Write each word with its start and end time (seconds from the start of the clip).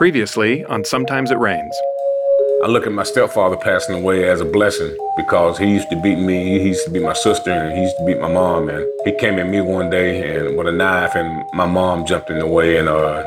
Previously 0.00 0.64
on 0.64 0.82
Sometimes 0.82 1.30
It 1.30 1.36
Rains. 1.36 1.78
I 2.64 2.68
look 2.68 2.86
at 2.86 2.92
my 2.92 3.02
stepfather 3.02 3.58
passing 3.58 3.96
away 3.96 4.26
as 4.30 4.40
a 4.40 4.46
blessing 4.46 4.96
because 5.18 5.58
he 5.58 5.66
used 5.66 5.90
to 5.90 6.00
beat 6.00 6.16
me, 6.16 6.58
he 6.58 6.68
used 6.68 6.86
to 6.86 6.90
beat 6.90 7.02
my 7.02 7.12
sister, 7.12 7.50
and 7.50 7.74
he 7.76 7.82
used 7.82 7.98
to 7.98 8.06
beat 8.06 8.18
my 8.18 8.32
mom. 8.32 8.70
And 8.70 8.82
he 9.04 9.14
came 9.18 9.38
at 9.38 9.46
me 9.46 9.60
one 9.60 9.90
day 9.90 10.38
and 10.38 10.56
with 10.56 10.68
a 10.68 10.72
knife, 10.72 11.14
and 11.14 11.44
my 11.52 11.66
mom 11.66 12.06
jumped 12.06 12.30
in 12.30 12.38
the 12.38 12.46
way, 12.46 12.78
and 12.78 12.88
uh, 12.88 13.22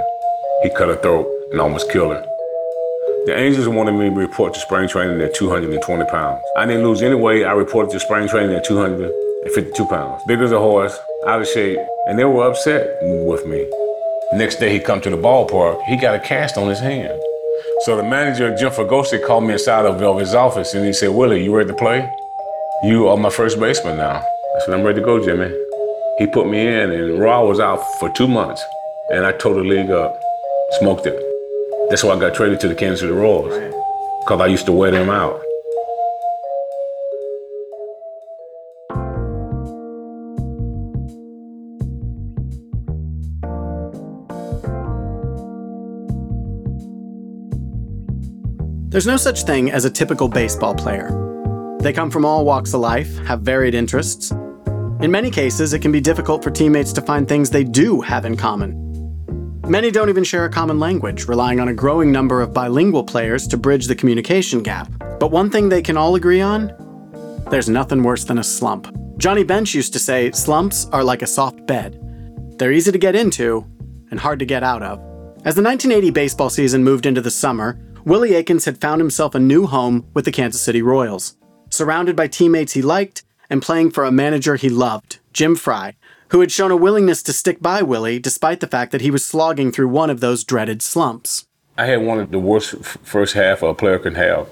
he 0.63 0.69
cut 0.69 0.87
her 0.87 0.95
throat 0.95 1.27
and 1.51 1.61
almost 1.61 1.91
killed 1.91 2.13
her. 2.13 2.25
The 3.27 3.37
Angels 3.37 3.67
wanted 3.67 3.91
me 3.91 4.09
to 4.09 4.15
report 4.15 4.55
to 4.55 4.59
spring 4.59 4.89
training 4.89 5.21
at 5.21 5.35
220 5.35 6.05
pounds. 6.09 6.41
I 6.57 6.65
didn't 6.65 6.87
lose 6.87 7.03
any 7.03 7.13
weight. 7.13 7.45
I 7.45 7.51
reported 7.51 7.91
to 7.91 7.99
spring 7.99 8.27
training 8.27 8.55
at 8.55 8.65
252 8.65 9.85
pounds. 9.85 10.23
Big 10.27 10.39
as 10.39 10.51
a 10.51 10.57
horse, 10.57 10.97
out 11.27 11.39
of 11.39 11.47
shape, 11.47 11.77
and 12.07 12.17
they 12.17 12.25
were 12.25 12.49
upset 12.49 12.97
with 13.03 13.45
me. 13.45 13.69
Next 14.35 14.55
day 14.55 14.73
he 14.73 14.79
come 14.79 14.99
to 15.01 15.11
the 15.11 15.17
ballpark, 15.17 15.83
he 15.83 15.95
got 15.95 16.15
a 16.15 16.19
cast 16.19 16.57
on 16.57 16.67
his 16.67 16.79
hand. 16.79 17.21
So 17.81 17.95
the 17.95 18.01
manager, 18.01 18.55
Jim 18.55 18.71
Fregosi, 18.71 19.23
called 19.23 19.43
me 19.43 19.53
inside 19.53 19.85
of 19.85 20.19
his 20.19 20.33
office 20.33 20.73
and 20.73 20.83
he 20.83 20.91
said, 20.91 21.09
Willie, 21.09 21.43
you 21.43 21.55
ready 21.55 21.69
to 21.69 21.75
play? 21.75 22.11
You 22.83 23.09
are 23.09 23.17
my 23.17 23.29
first 23.29 23.59
baseman 23.59 23.97
now. 23.97 24.17
I 24.17 24.59
said, 24.65 24.73
I'm 24.73 24.83
ready 24.83 25.01
to 25.01 25.05
go, 25.05 25.23
Jimmy. 25.23 25.55
He 26.17 26.25
put 26.25 26.47
me 26.47 26.65
in 26.65 26.91
and 26.91 27.19
Rod 27.19 27.47
was 27.47 27.59
out 27.59 27.83
for 27.99 28.09
two 28.09 28.27
months. 28.27 28.63
And 29.11 29.23
I 29.23 29.33
tore 29.33 29.53
the 29.53 29.61
league 29.61 29.91
up, 29.91 30.19
smoked 30.79 31.05
it. 31.05 31.19
That's 31.89 32.03
why 32.03 32.13
I 32.15 32.19
got 32.19 32.33
traded 32.33 32.59
to 32.61 32.67
the 32.67 32.75
Kansas 32.75 33.01
City 33.01 33.13
Royals, 33.13 33.53
because 34.23 34.41
I 34.41 34.47
used 34.47 34.65
to 34.65 34.71
wear 34.71 34.89
them 34.89 35.11
out. 35.11 35.39
There's 48.93 49.07
no 49.07 49.17
such 49.17 49.41
thing 49.41 49.71
as 49.71 49.85
a 49.85 49.89
typical 49.89 50.27
baseball 50.27 50.75
player. 50.75 51.09
They 51.81 51.91
come 51.91 52.11
from 52.11 52.25
all 52.25 52.45
walks 52.45 52.75
of 52.75 52.81
life, 52.81 53.17
have 53.25 53.41
varied 53.41 53.73
interests. 53.73 54.29
In 55.01 55.09
many 55.09 55.31
cases, 55.31 55.73
it 55.73 55.79
can 55.79 55.91
be 55.91 55.99
difficult 55.99 56.43
for 56.43 56.51
teammates 56.51 56.93
to 56.93 57.01
find 57.01 57.27
things 57.27 57.49
they 57.49 57.63
do 57.63 58.01
have 58.01 58.23
in 58.23 58.37
common. 58.37 59.59
Many 59.67 59.89
don't 59.89 60.09
even 60.09 60.23
share 60.23 60.45
a 60.45 60.49
common 60.49 60.79
language, 60.79 61.27
relying 61.27 61.59
on 61.59 61.69
a 61.69 61.73
growing 61.73 62.11
number 62.11 62.39
of 62.39 62.53
bilingual 62.53 63.03
players 63.03 63.47
to 63.47 63.57
bridge 63.57 63.87
the 63.87 63.95
communication 63.95 64.61
gap. 64.61 64.91
But 65.19 65.31
one 65.31 65.49
thing 65.49 65.69
they 65.69 65.81
can 65.81 65.97
all 65.97 66.13
agree 66.13 66.41
on 66.41 66.71
there's 67.49 67.69
nothing 67.69 68.03
worse 68.03 68.23
than 68.23 68.37
a 68.37 68.43
slump. 68.43 68.95
Johnny 69.17 69.43
Bench 69.43 69.73
used 69.73 69.93
to 69.93 69.99
say 69.99 70.29
slumps 70.33 70.85
are 70.91 71.03
like 71.03 71.23
a 71.23 71.27
soft 71.27 71.65
bed. 71.65 71.99
They're 72.59 72.71
easy 72.71 72.91
to 72.91 72.99
get 72.99 73.15
into 73.15 73.65
and 74.11 74.19
hard 74.19 74.37
to 74.37 74.45
get 74.45 74.61
out 74.61 74.83
of. 74.83 74.99
As 75.45 75.55
the 75.55 75.63
1980 75.63 76.11
baseball 76.11 76.51
season 76.51 76.83
moved 76.83 77.07
into 77.07 77.21
the 77.21 77.31
summer, 77.31 77.79
Willie 78.05 78.33
Aikens 78.33 78.65
had 78.65 78.81
found 78.81 78.99
himself 78.99 79.33
a 79.33 79.39
new 79.39 79.65
home 79.65 80.05
with 80.13 80.25
the 80.25 80.31
Kansas 80.31 80.61
City 80.61 80.81
Royals, 80.81 81.37
surrounded 81.69 82.17
by 82.17 82.27
teammates 82.27 82.73
he 82.73 82.81
liked 82.81 83.23
and 83.49 83.61
playing 83.61 83.91
for 83.91 84.03
a 84.03 84.11
manager 84.11 84.57
he 84.57 84.67
loved, 84.67 85.19
Jim 85.31 85.55
Frey, 85.55 85.95
who 86.29 86.41
had 86.41 86.51
shown 86.51 86.69
a 86.69 86.75
willingness 86.75 87.23
to 87.23 87.31
stick 87.31 87.61
by 87.61 87.81
Willie 87.81 88.19
despite 88.19 88.59
the 88.59 88.67
fact 88.67 88.91
that 88.91 88.99
he 88.99 89.09
was 89.09 89.25
slogging 89.25 89.71
through 89.71 89.87
one 89.87 90.09
of 90.09 90.19
those 90.19 90.43
dreaded 90.43 90.81
slumps. 90.81 91.45
I 91.77 91.85
had 91.85 92.01
one 92.01 92.19
of 92.19 92.31
the 92.31 92.39
worst 92.39 92.73
f- 92.73 92.97
first 93.03 93.35
half 93.35 93.63
a 93.63 93.73
player 93.73 93.99
can 93.99 94.15
have. 94.15 94.49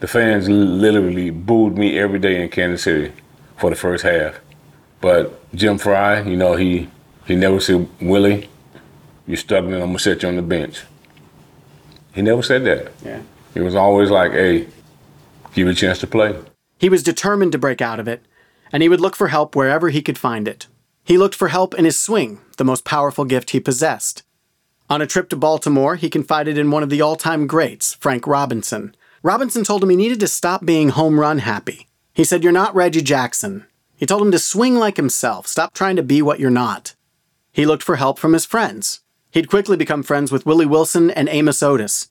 The 0.00 0.06
fans 0.06 0.46
literally 0.50 1.30
booed 1.30 1.78
me 1.78 1.98
every 1.98 2.18
day 2.18 2.42
in 2.42 2.50
Kansas 2.50 2.82
City 2.82 3.12
for 3.56 3.70
the 3.70 3.76
first 3.76 4.04
half. 4.04 4.40
But 5.00 5.40
Jim 5.54 5.78
Frey, 5.78 6.28
you 6.28 6.36
know, 6.36 6.54
he 6.56 6.88
he 7.26 7.34
never 7.34 7.60
said, 7.60 7.88
Willie, 8.02 8.50
you're 9.26 9.38
struggling, 9.38 9.80
I'm 9.80 9.88
gonna 9.88 9.98
set 9.98 10.22
you 10.22 10.28
on 10.28 10.36
the 10.36 10.42
bench. 10.42 10.82
He 12.14 12.22
never 12.22 12.42
said 12.42 12.64
that. 12.64 12.92
Yeah. 13.04 13.22
He 13.52 13.60
was 13.60 13.74
always 13.74 14.10
like, 14.10 14.32
hey, 14.32 14.66
give 15.52 15.66
you 15.66 15.68
a 15.68 15.74
chance 15.74 15.98
to 15.98 16.06
play. 16.06 16.38
He 16.78 16.88
was 16.88 17.02
determined 17.02 17.52
to 17.52 17.58
break 17.58 17.80
out 17.80 18.00
of 18.00 18.08
it, 18.08 18.24
and 18.72 18.82
he 18.82 18.88
would 18.88 19.00
look 19.00 19.16
for 19.16 19.28
help 19.28 19.54
wherever 19.54 19.90
he 19.90 20.02
could 20.02 20.18
find 20.18 20.48
it. 20.48 20.66
He 21.04 21.18
looked 21.18 21.34
for 21.34 21.48
help 21.48 21.74
in 21.74 21.84
his 21.84 21.98
swing, 21.98 22.40
the 22.56 22.64
most 22.64 22.84
powerful 22.84 23.24
gift 23.24 23.50
he 23.50 23.60
possessed. 23.60 24.22
On 24.88 25.02
a 25.02 25.06
trip 25.06 25.28
to 25.30 25.36
Baltimore, 25.36 25.96
he 25.96 26.10
confided 26.10 26.58
in 26.58 26.70
one 26.70 26.82
of 26.82 26.90
the 26.90 27.00
all 27.00 27.16
time 27.16 27.46
greats, 27.46 27.94
Frank 27.94 28.26
Robinson. 28.26 28.94
Robinson 29.22 29.64
told 29.64 29.82
him 29.82 29.90
he 29.90 29.96
needed 29.96 30.20
to 30.20 30.28
stop 30.28 30.64
being 30.64 30.90
home 30.90 31.18
run 31.18 31.38
happy. 31.38 31.88
He 32.12 32.24
said, 32.24 32.42
You're 32.42 32.52
not 32.52 32.74
Reggie 32.74 33.02
Jackson. 33.02 33.66
He 33.96 34.06
told 34.06 34.22
him 34.22 34.32
to 34.32 34.38
swing 34.38 34.74
like 34.76 34.96
himself, 34.96 35.46
stop 35.46 35.72
trying 35.72 35.96
to 35.96 36.02
be 36.02 36.20
what 36.20 36.40
you're 36.40 36.50
not. 36.50 36.94
He 37.52 37.64
looked 37.64 37.82
for 37.82 37.96
help 37.96 38.18
from 38.18 38.32
his 38.32 38.44
friends. 38.44 39.00
He'd 39.34 39.50
quickly 39.50 39.76
become 39.76 40.04
friends 40.04 40.30
with 40.30 40.46
Willie 40.46 40.64
Wilson 40.64 41.10
and 41.10 41.28
Amos 41.28 41.60
Otis. 41.60 42.08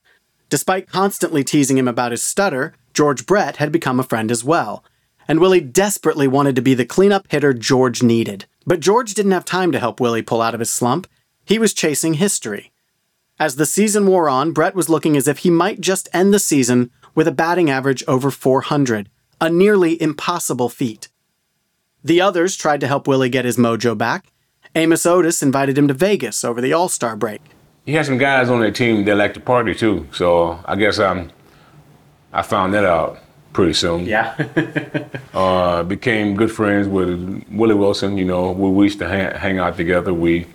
Despite 0.49 0.89
constantly 0.89 1.41
teasing 1.41 1.77
him 1.77 1.87
about 1.87 2.11
his 2.11 2.21
stutter, 2.21 2.73
George 2.93 3.25
Brett 3.25 3.55
had 3.55 3.71
become 3.71 3.97
a 3.97 4.03
friend 4.03 4.29
as 4.29 4.43
well. 4.43 4.83
And 5.25 5.39
Willie 5.39 5.61
desperately 5.61 6.27
wanted 6.27 6.53
to 6.57 6.61
be 6.61 6.73
the 6.73 6.85
cleanup 6.85 7.31
hitter 7.31 7.53
George 7.53 8.03
needed. 8.03 8.43
But 8.67 8.81
George 8.81 9.13
didn't 9.13 9.31
have 9.31 9.45
time 9.45 9.71
to 9.71 9.79
help 9.79 10.01
Willie 10.01 10.21
pull 10.21 10.41
out 10.41 10.53
of 10.53 10.59
his 10.59 10.69
slump. 10.69 11.07
He 11.45 11.57
was 11.57 11.73
chasing 11.73 12.15
history. 12.15 12.73
As 13.39 13.55
the 13.55 13.65
season 13.65 14.05
wore 14.05 14.27
on, 14.27 14.51
Brett 14.51 14.75
was 14.75 14.89
looking 14.89 15.15
as 15.15 15.25
if 15.29 15.39
he 15.39 15.49
might 15.49 15.79
just 15.79 16.09
end 16.11 16.33
the 16.33 16.39
season 16.39 16.91
with 17.15 17.29
a 17.29 17.31
batting 17.31 17.69
average 17.69 18.03
over 18.05 18.31
400, 18.31 19.09
a 19.39 19.49
nearly 19.49 19.99
impossible 20.01 20.67
feat. 20.67 21.07
The 22.03 22.19
others 22.19 22.57
tried 22.57 22.81
to 22.81 22.87
help 22.87 23.07
Willie 23.07 23.29
get 23.29 23.45
his 23.45 23.55
mojo 23.55 23.97
back, 23.97 24.32
Amos 24.75 25.05
Otis 25.05 25.43
invited 25.43 25.77
him 25.77 25.87
to 25.87 25.93
Vegas 25.93 26.43
over 26.43 26.59
the 26.59 26.73
All 26.73 26.89
Star 26.89 27.15
break. 27.15 27.41
He 27.85 27.93
had 27.93 28.05
some 28.05 28.17
guys 28.17 28.49
on 28.49 28.61
that 28.61 28.75
team 28.75 29.05
that 29.05 29.15
liked 29.15 29.35
to 29.35 29.39
party 29.39 29.75
too, 29.75 30.07
so 30.11 30.59
I 30.65 30.75
guess 30.75 30.99
um, 30.99 31.31
I 32.31 32.41
found 32.41 32.73
that 32.73 32.85
out 32.85 33.19
pretty 33.51 33.73
soon. 33.73 34.05
Yeah. 34.05 34.35
uh, 35.33 35.83
became 35.83 36.35
good 36.35 36.51
friends 36.51 36.87
with 36.87 37.45
Willie 37.51 37.75
Wilson. 37.75 38.17
You 38.17 38.25
know, 38.25 38.51
we, 38.51 38.69
we 38.69 38.85
used 38.85 38.99
to 38.99 39.07
hang, 39.07 39.35
hang, 39.35 39.59
out 39.59 39.77
together. 39.77 40.11
We 40.13 40.47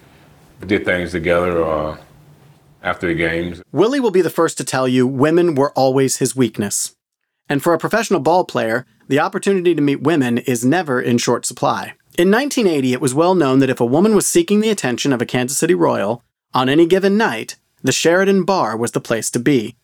did 0.67 0.85
things 0.85 1.13
together 1.13 1.63
uh, 1.63 1.97
after 2.83 3.07
the 3.07 3.15
games. 3.15 3.63
Willie 3.71 4.01
will 4.01 4.11
be 4.11 4.23
the 4.23 4.31
first 4.31 4.59
to 4.59 4.65
tell 4.65 4.89
you 4.89 5.07
women 5.07 5.55
were 5.55 5.71
always 5.73 6.17
his 6.17 6.35
weakness. 6.35 6.97
And 7.49 7.63
for 7.63 7.73
a 7.73 7.79
professional 7.79 8.21
ball 8.21 8.45
player, 8.45 8.85
the 9.07 9.21
opportunity 9.21 9.75
to 9.77 9.81
meet 9.81 10.03
women 10.03 10.39
is 10.39 10.65
never 10.65 11.01
in 11.01 11.19
short 11.19 11.47
supply. 11.47 11.95
In 12.19 12.33
1980, 12.33 12.95
it 12.95 13.01
was 13.01 13.15
well 13.15 13.37
known 13.37 13.61
that 13.61 13.71
if 13.71 13.81
a 13.81 13.87
woman 13.87 14.17
was 14.17 14.27
seeking 14.27 14.59
the 14.59 14.71
attention 14.71 15.13
of 15.13 15.23
a 15.23 15.27
Kansas 15.27 15.57
City 15.57 15.75
Royal, 15.75 16.25
on 16.53 16.69
any 16.69 16.85
given 16.85 17.17
night, 17.17 17.55
the 17.81 17.93
Sheridan 17.93 18.43
Bar 18.43 18.77
was 18.77 18.91
the 18.91 19.01
place 19.01 19.31
to 19.31 19.39
be. 19.39 19.77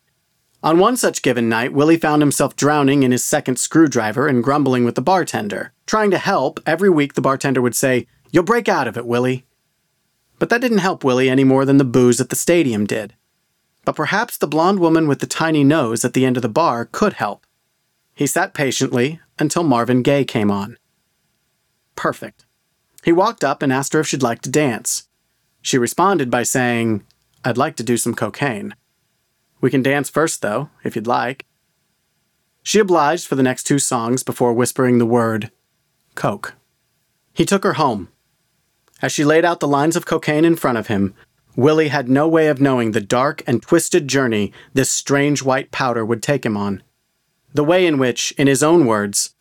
On 0.60 0.80
one 0.80 0.96
such 0.96 1.22
given 1.22 1.48
night, 1.48 1.72
Willie 1.72 1.96
found 1.96 2.22
himself 2.22 2.56
drowning 2.56 3.04
in 3.04 3.12
his 3.12 3.22
second 3.22 3.60
screwdriver 3.60 4.26
and 4.26 4.42
grumbling 4.42 4.84
with 4.84 4.96
the 4.96 5.00
bartender. 5.00 5.72
Trying 5.86 6.10
to 6.10 6.18
help, 6.18 6.58
every 6.66 6.90
week 6.90 7.14
the 7.14 7.20
bartender 7.20 7.62
would 7.62 7.76
say, 7.76 8.08
You'll 8.32 8.42
break 8.42 8.68
out 8.68 8.88
of 8.88 8.96
it, 8.96 9.06
Willie. 9.06 9.46
But 10.40 10.48
that 10.48 10.60
didn't 10.60 10.78
help 10.78 11.04
Willie 11.04 11.30
any 11.30 11.44
more 11.44 11.64
than 11.64 11.76
the 11.76 11.84
booze 11.84 12.20
at 12.20 12.30
the 12.30 12.36
stadium 12.36 12.84
did. 12.84 13.14
But 13.84 13.94
perhaps 13.94 14.36
the 14.36 14.48
blonde 14.48 14.80
woman 14.80 15.06
with 15.06 15.20
the 15.20 15.28
tiny 15.28 15.62
nose 15.62 16.04
at 16.04 16.14
the 16.14 16.26
end 16.26 16.36
of 16.36 16.42
the 16.42 16.48
bar 16.48 16.84
could 16.84 17.12
help. 17.12 17.46
He 18.12 18.26
sat 18.26 18.54
patiently 18.54 19.20
until 19.38 19.62
Marvin 19.62 20.02
Gaye 20.02 20.24
came 20.24 20.50
on. 20.50 20.78
Perfect. 21.96 22.44
He 23.04 23.12
walked 23.12 23.44
up 23.44 23.62
and 23.62 23.72
asked 23.72 23.92
her 23.92 24.00
if 24.00 24.06
she'd 24.06 24.22
like 24.22 24.42
to 24.42 24.50
dance. 24.50 25.08
She 25.60 25.78
responded 25.78 26.30
by 26.30 26.42
saying, 26.42 27.04
I'd 27.44 27.58
like 27.58 27.76
to 27.76 27.82
do 27.82 27.96
some 27.96 28.14
cocaine. 28.14 28.74
We 29.60 29.70
can 29.70 29.82
dance 29.82 30.10
first, 30.10 30.42
though, 30.42 30.70
if 30.82 30.96
you'd 30.96 31.06
like. 31.06 31.46
She 32.62 32.78
obliged 32.78 33.26
for 33.26 33.34
the 33.34 33.42
next 33.42 33.64
two 33.64 33.78
songs 33.78 34.22
before 34.22 34.54
whispering 34.54 34.98
the 34.98 35.06
word, 35.06 35.50
Coke. 36.14 36.54
He 37.32 37.44
took 37.44 37.64
her 37.64 37.74
home. 37.74 38.08
As 39.02 39.12
she 39.12 39.24
laid 39.24 39.44
out 39.44 39.60
the 39.60 39.68
lines 39.68 39.96
of 39.96 40.06
cocaine 40.06 40.44
in 40.44 40.56
front 40.56 40.78
of 40.78 40.86
him, 40.86 41.14
Willie 41.56 41.88
had 41.88 42.08
no 42.08 42.26
way 42.26 42.48
of 42.48 42.60
knowing 42.60 42.92
the 42.92 43.00
dark 43.00 43.42
and 43.46 43.62
twisted 43.62 44.08
journey 44.08 44.52
this 44.72 44.90
strange 44.90 45.42
white 45.42 45.70
powder 45.70 46.04
would 46.04 46.22
take 46.22 46.46
him 46.46 46.56
on. 46.56 46.82
The 47.52 47.64
way 47.64 47.86
in 47.86 47.98
which, 47.98 48.32
in 48.32 48.46
his 48.46 48.62
own 48.62 48.86
words, 48.86 49.34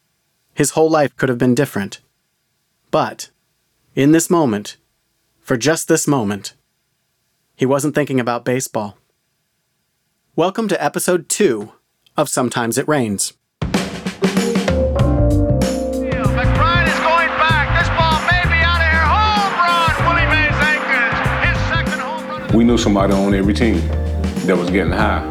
his 0.54 0.72
whole 0.72 0.90
life 0.90 1.16
could 1.16 1.30
have 1.30 1.38
been 1.38 1.56
different. 1.56 2.02
But, 2.94 3.32
in 3.96 4.12
this 4.12 4.30
moment, 4.30 4.78
for 5.40 5.58
just 5.58 5.88
this 5.88 6.08
moment, 6.08 6.54
he 7.56 7.66
wasn't 7.66 7.96
thinking 7.96 8.20
about 8.20 8.46
baseball. 8.46 9.00
Welcome 10.36 10.68
to 10.68 10.80
episode 10.80 11.28
2 11.28 11.72
of 12.16 12.30
Sometimes 12.30 12.78
It 12.78 12.88
Rains. 12.88 13.34
McBride 13.62 13.98
is 16.88 17.00
going 17.00 17.34
back. 17.42 17.66
This 17.80 17.90
ball 17.98 18.22
may 18.30 18.44
be 18.46 18.62
out 18.62 18.78
of 18.78 18.86
here. 18.86 19.02
Home 19.10 19.58
run, 19.58 19.90
Willie 20.06 20.30
Mays 20.30 20.54
Aikens. 20.62 21.18
His 21.50 21.58
second 21.70 22.00
home 22.00 22.30
run. 22.30 22.56
We 22.56 22.64
knew 22.64 22.78
somebody 22.78 23.14
on 23.14 23.34
every 23.34 23.56
team 23.56 23.80
that 24.46 24.56
was 24.56 24.70
getting 24.70 24.94
high. 24.94 25.28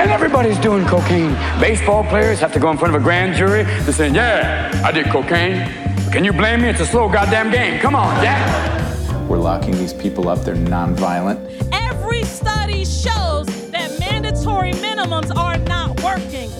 And 0.00 0.10
everybody's 0.10 0.58
doing 0.58 0.86
cocaine. 0.86 1.34
Baseball 1.60 2.02
players 2.04 2.40
have 2.40 2.54
to 2.54 2.58
go 2.58 2.70
in 2.70 2.78
front 2.78 2.94
of 2.94 3.02
a 3.02 3.04
grand 3.04 3.36
jury. 3.36 3.64
They're 3.64 3.92
saying, 3.92 4.14
yeah, 4.14 4.80
I 4.82 4.90
did 4.90 5.10
cocaine. 5.10 5.83
Can 6.14 6.22
you 6.24 6.32
blame 6.32 6.62
me? 6.62 6.68
It's 6.68 6.78
a 6.78 6.86
slow 6.86 7.08
goddamn 7.08 7.50
game. 7.50 7.80
Come 7.80 7.96
on, 7.96 8.22
Jack. 8.22 9.28
We're 9.28 9.40
locking 9.40 9.72
these 9.72 9.92
people 9.92 10.28
up. 10.28 10.44
They're 10.44 10.54
nonviolent. 10.54 11.68
Every 11.72 12.22
study 12.22 12.84
shows 12.84 13.46
that 13.72 13.98
mandatory 13.98 14.70
minimums 14.74 15.34
are 15.34 15.58
not 15.58 16.00
working. 16.04 16.50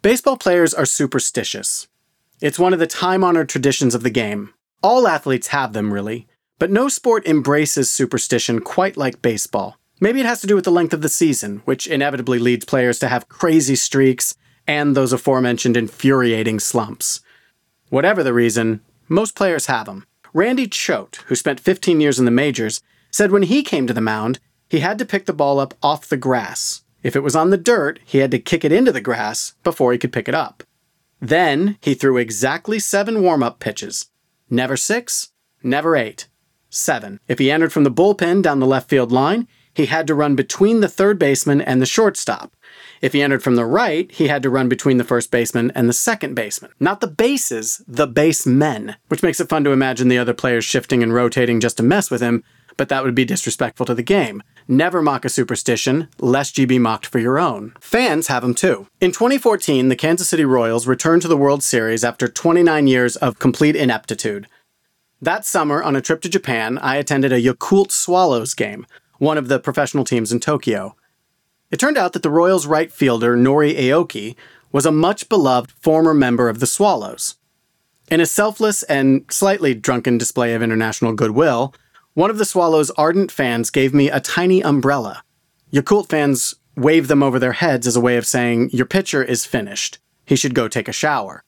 Baseball 0.00 0.38
players 0.38 0.72
are 0.72 0.86
superstitious. 0.86 1.86
It's 2.40 2.58
one 2.58 2.72
of 2.72 2.78
the 2.78 2.86
time 2.86 3.22
honored 3.22 3.50
traditions 3.50 3.94
of 3.94 4.02
the 4.02 4.08
game. 4.08 4.54
All 4.82 5.06
athletes 5.06 5.48
have 5.48 5.74
them, 5.74 5.92
really, 5.92 6.26
but 6.58 6.70
no 6.70 6.88
sport 6.88 7.26
embraces 7.26 7.90
superstition 7.90 8.60
quite 8.60 8.96
like 8.96 9.20
baseball. 9.20 9.76
Maybe 10.00 10.20
it 10.20 10.26
has 10.26 10.40
to 10.40 10.46
do 10.46 10.54
with 10.54 10.64
the 10.64 10.70
length 10.70 10.94
of 10.94 11.02
the 11.02 11.10
season, 11.10 11.60
which 11.66 11.86
inevitably 11.86 12.38
leads 12.38 12.64
players 12.64 12.98
to 13.00 13.08
have 13.08 13.28
crazy 13.28 13.76
streaks 13.76 14.34
and 14.68 14.94
those 14.94 15.12
aforementioned 15.12 15.76
infuriating 15.76 16.60
slumps. 16.60 17.22
Whatever 17.88 18.22
the 18.22 18.34
reason, 18.34 18.82
most 19.08 19.34
players 19.34 19.66
have 19.66 19.86
them. 19.86 20.06
Randy 20.34 20.68
Choate, 20.68 21.20
who 21.26 21.34
spent 21.34 21.58
15 21.58 22.00
years 22.00 22.18
in 22.18 22.26
the 22.26 22.30
majors, 22.30 22.82
said 23.10 23.32
when 23.32 23.44
he 23.44 23.62
came 23.62 23.86
to 23.86 23.94
the 23.94 24.00
mound, 24.02 24.38
he 24.68 24.80
had 24.80 24.98
to 24.98 25.06
pick 25.06 25.24
the 25.24 25.32
ball 25.32 25.58
up 25.58 25.72
off 25.82 26.06
the 26.06 26.18
grass. 26.18 26.82
If 27.02 27.16
it 27.16 27.22
was 27.22 27.34
on 27.34 27.48
the 27.48 27.56
dirt, 27.56 27.98
he 28.04 28.18
had 28.18 28.30
to 28.32 28.38
kick 28.38 28.64
it 28.64 28.72
into 28.72 28.92
the 28.92 29.00
grass 29.00 29.54
before 29.64 29.92
he 29.92 29.98
could 29.98 30.12
pick 30.12 30.28
it 30.28 30.34
up. 30.34 30.62
Then 31.20 31.78
he 31.80 31.94
threw 31.94 32.18
exactly 32.18 32.78
seven 32.78 33.22
warm 33.22 33.42
up 33.42 33.60
pitches. 33.60 34.10
Never 34.50 34.76
six, 34.76 35.30
never 35.62 35.96
eight. 35.96 36.28
Seven. 36.70 37.18
If 37.26 37.38
he 37.38 37.50
entered 37.50 37.72
from 37.72 37.84
the 37.84 37.90
bullpen 37.90 38.42
down 38.42 38.60
the 38.60 38.66
left 38.66 38.90
field 38.90 39.10
line, 39.10 39.48
he 39.78 39.86
had 39.86 40.08
to 40.08 40.14
run 40.14 40.34
between 40.34 40.80
the 40.80 40.88
third 40.88 41.20
baseman 41.20 41.60
and 41.60 41.80
the 41.80 41.86
shortstop. 41.86 42.52
If 43.00 43.12
he 43.12 43.22
entered 43.22 43.44
from 43.44 43.54
the 43.54 43.64
right, 43.64 44.10
he 44.10 44.26
had 44.26 44.42
to 44.42 44.50
run 44.50 44.68
between 44.68 44.96
the 44.96 45.04
first 45.04 45.30
baseman 45.30 45.70
and 45.76 45.88
the 45.88 45.92
second 45.92 46.34
baseman. 46.34 46.72
Not 46.80 47.00
the 47.00 47.06
bases, 47.06 47.80
the 47.86 48.08
basemen, 48.08 48.96
which 49.06 49.22
makes 49.22 49.38
it 49.38 49.48
fun 49.48 49.62
to 49.62 49.70
imagine 49.70 50.08
the 50.08 50.18
other 50.18 50.34
players 50.34 50.64
shifting 50.64 51.00
and 51.00 51.14
rotating 51.14 51.60
just 51.60 51.76
to 51.76 51.84
mess 51.84 52.10
with 52.10 52.20
him, 52.20 52.42
but 52.76 52.88
that 52.88 53.04
would 53.04 53.14
be 53.14 53.24
disrespectful 53.24 53.86
to 53.86 53.94
the 53.94 54.02
game. 54.02 54.42
Never 54.66 55.00
mock 55.00 55.24
a 55.24 55.28
superstition, 55.28 56.08
lest 56.18 56.58
ye 56.58 56.64
be 56.64 56.80
mocked 56.80 57.06
for 57.06 57.20
your 57.20 57.38
own. 57.38 57.72
Fans 57.78 58.26
have 58.26 58.42
them 58.42 58.56
too. 58.56 58.88
In 59.00 59.12
2014, 59.12 59.90
the 59.90 59.94
Kansas 59.94 60.28
City 60.28 60.44
Royals 60.44 60.88
returned 60.88 61.22
to 61.22 61.28
the 61.28 61.36
World 61.36 61.62
Series 61.62 62.02
after 62.02 62.26
29 62.26 62.88
years 62.88 63.14
of 63.14 63.38
complete 63.38 63.76
ineptitude. 63.76 64.48
That 65.22 65.44
summer, 65.44 65.84
on 65.84 65.94
a 65.94 66.00
trip 66.00 66.20
to 66.22 66.28
Japan, 66.28 66.78
I 66.78 66.96
attended 66.96 67.32
a 67.32 67.40
Yakult 67.40 67.92
Swallows 67.92 68.54
game, 68.54 68.86
one 69.18 69.38
of 69.38 69.48
the 69.48 69.58
professional 69.58 70.04
teams 70.04 70.32
in 70.32 70.40
Tokyo. 70.40 70.96
It 71.70 71.78
turned 71.78 71.98
out 71.98 72.12
that 72.14 72.22
the 72.22 72.30
Royals 72.30 72.66
right 72.66 72.90
fielder 72.90 73.36
Nori 73.36 73.76
Aoki 73.78 74.36
was 74.72 74.86
a 74.86 74.92
much 74.92 75.28
beloved 75.28 75.70
former 75.72 76.14
member 76.14 76.48
of 76.48 76.60
the 76.60 76.66
Swallows. 76.66 77.36
In 78.10 78.20
a 78.20 78.26
selfless 78.26 78.82
and 78.84 79.24
slightly 79.30 79.74
drunken 79.74 80.16
display 80.16 80.54
of 80.54 80.62
international 80.62 81.12
goodwill, 81.12 81.74
one 82.14 82.30
of 82.30 82.38
the 82.38 82.44
Swallows' 82.44 82.90
ardent 82.92 83.30
fans 83.30 83.70
gave 83.70 83.92
me 83.92 84.08
a 84.08 84.20
tiny 84.20 84.62
umbrella. 84.62 85.22
Yakult 85.72 86.08
fans 86.08 86.54
wave 86.74 87.08
them 87.08 87.22
over 87.22 87.38
their 87.38 87.52
heads 87.52 87.86
as 87.86 87.96
a 87.96 88.00
way 88.00 88.16
of 88.16 88.26
saying, 88.26 88.70
Your 88.72 88.86
pitcher 88.86 89.22
is 89.22 89.44
finished. 89.44 89.98
He 90.24 90.36
should 90.36 90.54
go 90.54 90.68
take 90.68 90.88
a 90.88 90.92
shower. 90.92 91.44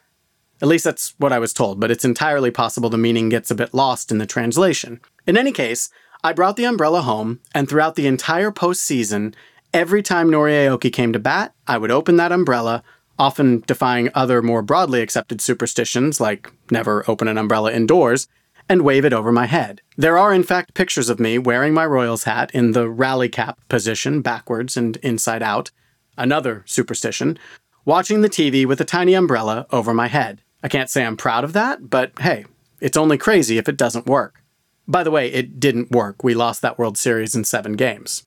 At 0.62 0.68
least 0.68 0.84
that's 0.84 1.14
what 1.18 1.32
I 1.32 1.38
was 1.38 1.54
told, 1.54 1.80
but 1.80 1.90
it's 1.90 2.04
entirely 2.04 2.50
possible 2.50 2.90
the 2.90 2.98
meaning 2.98 3.30
gets 3.30 3.50
a 3.50 3.54
bit 3.54 3.72
lost 3.72 4.10
in 4.10 4.18
the 4.18 4.26
translation. 4.26 5.00
In 5.26 5.38
any 5.38 5.52
case, 5.52 5.88
I 6.22 6.34
brought 6.34 6.56
the 6.56 6.64
umbrella 6.64 7.00
home, 7.00 7.40
and 7.54 7.66
throughout 7.66 7.94
the 7.96 8.06
entire 8.06 8.50
postseason, 8.50 9.34
every 9.72 10.02
time 10.02 10.30
Nori 10.30 10.52
Aoki 10.52 10.92
came 10.92 11.14
to 11.14 11.18
bat, 11.18 11.54
I 11.66 11.78
would 11.78 11.90
open 11.90 12.16
that 12.16 12.32
umbrella, 12.32 12.82
often 13.18 13.60
defying 13.66 14.10
other 14.14 14.42
more 14.42 14.60
broadly 14.60 15.00
accepted 15.00 15.40
superstitions 15.40 16.20
like 16.20 16.52
never 16.70 17.08
open 17.08 17.26
an 17.26 17.38
umbrella 17.38 17.72
indoors, 17.72 18.28
and 18.68 18.82
wave 18.82 19.06
it 19.06 19.14
over 19.14 19.32
my 19.32 19.46
head. 19.46 19.80
There 19.96 20.18
are, 20.18 20.32
in 20.32 20.42
fact, 20.42 20.74
pictures 20.74 21.08
of 21.08 21.20
me 21.20 21.38
wearing 21.38 21.72
my 21.72 21.86
Royals 21.86 22.24
hat 22.24 22.50
in 22.52 22.72
the 22.72 22.88
rally 22.88 23.30
cap 23.30 23.58
position, 23.68 24.20
backwards 24.20 24.76
and 24.76 24.96
inside 24.98 25.42
out, 25.42 25.70
another 26.18 26.64
superstition, 26.66 27.38
watching 27.86 28.20
the 28.20 28.28
TV 28.28 28.66
with 28.66 28.80
a 28.80 28.84
tiny 28.84 29.14
umbrella 29.14 29.66
over 29.70 29.94
my 29.94 30.08
head. 30.08 30.42
I 30.62 30.68
can't 30.68 30.90
say 30.90 31.04
I'm 31.04 31.16
proud 31.16 31.44
of 31.44 31.54
that, 31.54 31.88
but 31.88 32.12
hey, 32.20 32.44
it's 32.78 32.98
only 32.98 33.16
crazy 33.16 33.56
if 33.56 33.70
it 33.70 33.78
doesn't 33.78 34.06
work. 34.06 34.39
By 34.88 35.04
the 35.04 35.10
way, 35.10 35.30
it 35.32 35.60
didn't 35.60 35.90
work. 35.90 36.24
We 36.24 36.34
lost 36.34 36.62
that 36.62 36.78
World 36.78 36.98
Series 36.98 37.34
in 37.34 37.44
seven 37.44 37.74
games. 37.74 38.26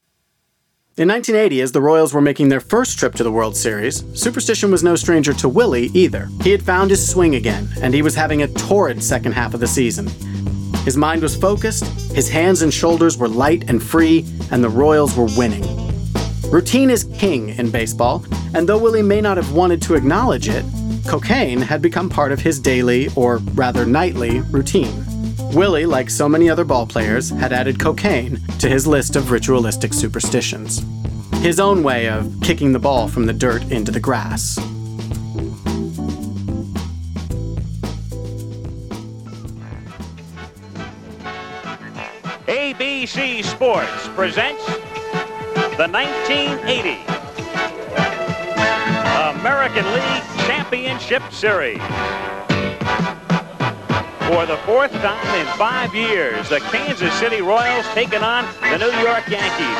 In 0.95 1.07
1980, 1.07 1.59
as 1.61 1.71
the 1.71 1.81
Royals 1.81 2.13
were 2.13 2.21
making 2.21 2.49
their 2.49 2.59
first 2.59 2.99
trip 2.99 3.15
to 3.15 3.23
the 3.23 3.31
World 3.31 3.57
Series, 3.57 4.03
superstition 4.13 4.69
was 4.69 4.83
no 4.83 4.95
stranger 4.95 5.33
to 5.33 5.49
Willie 5.49 5.89
either. 5.95 6.29
He 6.43 6.51
had 6.51 6.61
found 6.61 6.91
his 6.91 7.09
swing 7.09 7.33
again, 7.33 7.67
and 7.81 7.95
he 7.95 8.03
was 8.03 8.13
having 8.13 8.43
a 8.43 8.47
torrid 8.47 9.01
second 9.01 9.31
half 9.31 9.55
of 9.55 9.59
the 9.59 9.65
season. 9.65 10.07
His 10.85 10.95
mind 10.95 11.23
was 11.23 11.35
focused, 11.35 11.85
his 12.11 12.29
hands 12.29 12.61
and 12.61 12.71
shoulders 12.71 13.17
were 13.17 13.27
light 13.27 13.69
and 13.69 13.81
free, 13.81 14.23
and 14.51 14.63
the 14.63 14.69
Royals 14.69 15.17
were 15.17 15.29
winning. 15.35 15.63
Routine 16.51 16.91
is 16.91 17.05
king 17.15 17.49
in 17.49 17.71
baseball, 17.71 18.23
and 18.53 18.69
though 18.69 18.77
Willie 18.77 19.01
may 19.01 19.19
not 19.19 19.37
have 19.37 19.51
wanted 19.53 19.81
to 19.81 19.95
acknowledge 19.95 20.47
it, 20.47 20.63
cocaine 21.07 21.59
had 21.59 21.81
become 21.81 22.07
part 22.07 22.31
of 22.31 22.39
his 22.39 22.59
daily, 22.59 23.09
or 23.15 23.37
rather 23.55 23.83
nightly, 23.83 24.41
routine. 24.41 25.03
Willie, 25.53 25.85
like 25.85 26.09
so 26.09 26.27
many 26.27 26.49
other 26.49 26.65
ball 26.65 26.87
players, 26.87 27.29
had 27.29 27.53
added 27.53 27.79
cocaine 27.79 28.39
to 28.57 28.67
his 28.67 28.87
list 28.87 29.15
of 29.15 29.29
ritualistic 29.29 29.93
superstitions. 29.93 30.83
His 31.43 31.59
own 31.59 31.83
way 31.83 32.09
of 32.09 32.33
kicking 32.41 32.71
the 32.71 32.79
ball 32.79 33.07
from 33.07 33.27
the 33.27 33.33
dirt 33.33 33.63
into 33.71 33.91
the 33.91 33.99
grass. 33.99 34.57
ABC 42.47 43.43
Sports 43.43 44.07
presents 44.15 44.65
the 45.77 45.87
1980 45.87 47.13
American 49.39 49.85
League 49.93 50.23
Championship 50.47 51.21
Series. 51.31 51.81
For 54.27 54.45
the 54.45 54.57
fourth 54.65 54.91
time 54.93 55.35
in 55.35 55.42
five 55.57 55.93
years, 55.93 56.49
the 56.49 56.59
Kansas 56.59 57.13
City 57.15 57.41
Royals 57.41 57.85
taking 57.93 58.23
on 58.23 58.45
the 58.61 58.77
New 58.77 58.91
York 58.99 59.27
Yankees. 59.29 59.77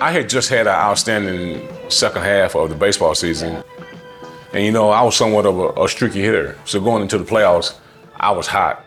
I 0.00 0.10
had 0.10 0.28
just 0.28 0.48
had 0.48 0.66
an 0.66 0.74
outstanding 0.74 1.68
second 1.88 2.22
half 2.22 2.54
of 2.54 2.68
the 2.68 2.74
baseball 2.74 3.14
season. 3.14 3.62
And 4.52 4.64
you 4.64 4.72
know, 4.72 4.90
I 4.90 5.02
was 5.02 5.16
somewhat 5.16 5.46
of 5.46 5.58
a, 5.58 5.82
a 5.82 5.88
streaky 5.88 6.22
hitter. 6.22 6.58
So 6.64 6.80
going 6.80 7.02
into 7.02 7.18
the 7.18 7.24
playoffs, 7.24 7.76
I 8.16 8.30
was 8.30 8.46
hot. 8.46 8.84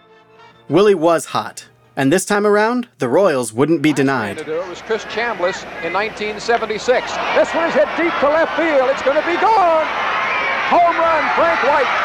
Willie 0.69 0.95
was 0.95 1.25
hot, 1.25 1.67
and 1.95 2.11
this 2.11 2.25
time 2.25 2.45
around, 2.45 2.87
the 2.99 3.09
Royals 3.09 3.53
wouldn't 3.53 3.81
be 3.81 3.93
denied. 3.93 4.39
It 4.39 4.47
was 4.67 4.81
Chris 4.81 5.03
Chambliss 5.05 5.63
in 5.83 5.93
1976. 5.93 7.11
This 7.35 7.53
one 7.53 7.69
is 7.69 7.75
hit 7.75 7.87
deep 7.97 8.13
to 8.19 8.29
left 8.29 8.55
field. 8.57 8.89
It's 8.89 9.03
going 9.03 9.21
to 9.21 9.27
be 9.27 9.39
gone. 9.39 9.85
Home 10.69 10.97
run, 10.97 11.23
Frank 11.35 11.61
White. 11.63 12.04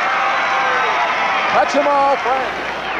Touch 1.50 1.74
him 1.74 1.86
all, 1.90 2.14
Frank. 2.22 2.46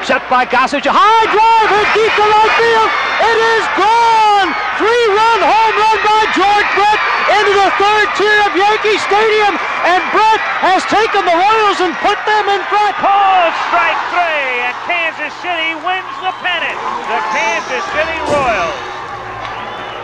Set 0.03 0.27
by 0.27 0.43
Gossage, 0.43 0.83
a 0.83 0.91
high 0.91 1.27
drive 1.31 1.69
hit 1.71 1.89
deep 1.95 2.13
to 2.19 2.25
right 2.27 2.55
field. 2.59 2.91
It 3.23 3.39
is 3.39 3.65
gone. 3.79 4.49
Three-run 4.75 5.41
home 5.45 5.77
run 5.79 5.99
by 6.03 6.23
George 6.35 6.71
Brett 6.75 7.01
into 7.31 7.53
the 7.55 7.71
third 7.79 8.09
tier 8.19 8.41
of 8.49 8.53
Yankee 8.59 8.99
Stadium, 9.07 9.55
and 9.87 10.03
Brett 10.11 10.43
has 10.67 10.83
taken 10.91 11.23
the 11.23 11.37
Royals 11.37 11.79
and 11.79 11.95
put 12.03 12.19
them 12.27 12.51
in 12.51 12.59
front. 12.67 12.99
Call 12.99 13.55
strike 13.71 14.01
three, 14.11 14.67
and 14.67 14.75
Kansas 14.83 15.35
City 15.45 15.79
wins 15.87 16.15
the 16.19 16.35
pennant. 16.43 16.79
The 17.07 17.23
Kansas 17.31 17.87
City 17.95 18.19
Royals 18.35 18.81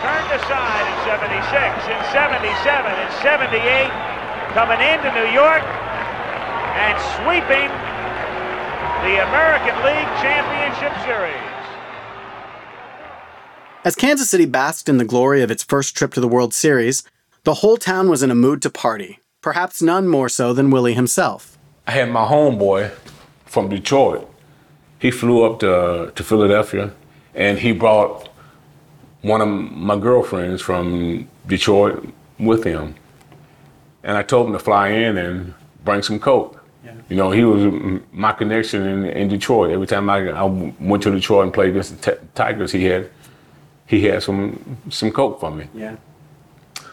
turned 0.07 0.29
aside 0.39 0.85
in 0.87 0.97
76, 1.03 1.83
in 1.91 1.99
77, 2.15 2.95
in 2.95 3.09
78, 3.19 3.91
coming 4.55 4.79
into 4.79 5.11
New 5.19 5.35
York 5.35 5.67
and 6.79 6.95
sweeping 7.19 7.73
the 9.03 9.27
American 9.27 9.75
League 9.85 10.11
Championship 10.21 10.91
Series. 11.05 11.53
As 13.85 13.95
Kansas 13.95 14.29
City 14.29 14.45
basked 14.45 14.89
in 14.89 14.97
the 14.97 15.05
glory 15.05 15.41
of 15.43 15.51
its 15.51 15.63
first 15.63 15.95
trip 15.95 16.13
to 16.15 16.19
the 16.19 16.27
World 16.27 16.53
Series, 16.53 17.03
the 17.43 17.55
whole 17.55 17.77
town 17.77 18.09
was 18.09 18.23
in 18.23 18.31
a 18.31 18.35
mood 18.35 18.61
to 18.63 18.69
party, 18.69 19.19
perhaps 19.41 19.81
none 19.81 20.07
more 20.07 20.29
so 20.29 20.51
than 20.51 20.71
Willie 20.71 20.95
himself. 20.95 21.57
I 21.85 21.91
had 21.91 22.09
my 22.09 22.25
homeboy 22.25 22.91
from 23.45 23.69
Detroit. 23.69 24.29
He 24.99 25.11
flew 25.11 25.43
up 25.45 25.59
to, 25.59 26.11
to 26.13 26.23
Philadelphia 26.23 26.91
and 27.35 27.59
he 27.59 27.71
brought 27.71 28.29
one 29.21 29.41
of 29.41 29.47
my 29.47 29.97
girlfriends 29.97 30.61
from 30.61 31.29
Detroit 31.45 32.13
with 32.39 32.63
him. 32.63 32.95
And 34.03 34.17
I 34.17 34.23
told 34.23 34.47
him 34.47 34.53
to 34.53 34.59
fly 34.59 34.89
in 34.89 35.17
and 35.17 35.53
bring 35.85 36.01
some 36.01 36.19
Coke. 36.19 36.56
You 37.09 37.15
know, 37.15 37.31
he 37.31 37.43
was 37.43 38.01
my 38.11 38.33
connection 38.33 38.85
in, 38.85 39.05
in 39.05 39.27
Detroit. 39.27 39.71
Every 39.71 39.87
time 39.87 40.09
I, 40.09 40.29
I 40.29 40.43
went 40.43 41.03
to 41.03 41.11
Detroit 41.11 41.45
and 41.45 41.53
played 41.53 41.69
against 41.69 42.01
the 42.01 42.11
T- 42.11 42.21
Tigers, 42.35 42.71
he 42.71 42.85
had 42.85 43.09
he 43.85 44.03
had 44.05 44.23
some 44.23 44.77
some 44.89 45.11
Coke 45.11 45.39
for 45.39 45.51
me. 45.51 45.67
Yeah. 45.73 45.95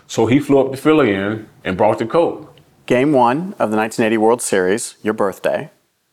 So 0.07 0.27
he 0.27 0.39
flew 0.39 0.61
up 0.61 0.71
to 0.73 0.77
Philly 0.77 1.13
in 1.13 1.49
and 1.65 1.77
brought 1.77 1.99
the 1.99 2.07
Coke. 2.07 2.57
Game 2.87 3.13
one 3.13 3.55
of 3.59 3.71
the 3.71 3.77
1980 3.77 4.19
World 4.19 4.43
Series, 4.43 4.97
your 5.03 5.15
birthday. 5.15 5.71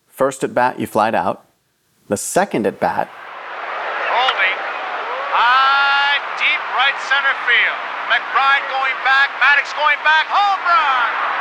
First 0.07 0.43
at 0.43 0.53
bat, 0.53 0.79
you 0.79 0.87
flied 0.87 1.15
out. 1.15 1.45
The 2.07 2.17
second 2.17 2.65
at 2.65 2.79
bat, 2.79 3.09
Colby 4.09 4.51
right 6.81 6.97
center 7.07 7.35
field. 7.45 7.79
McBride 8.09 8.65
going 8.71 8.97
back, 9.05 9.29
Maddox 9.39 9.71
going 9.73 9.99
back, 10.03 10.25
home 10.27 10.61
run! 10.65 11.40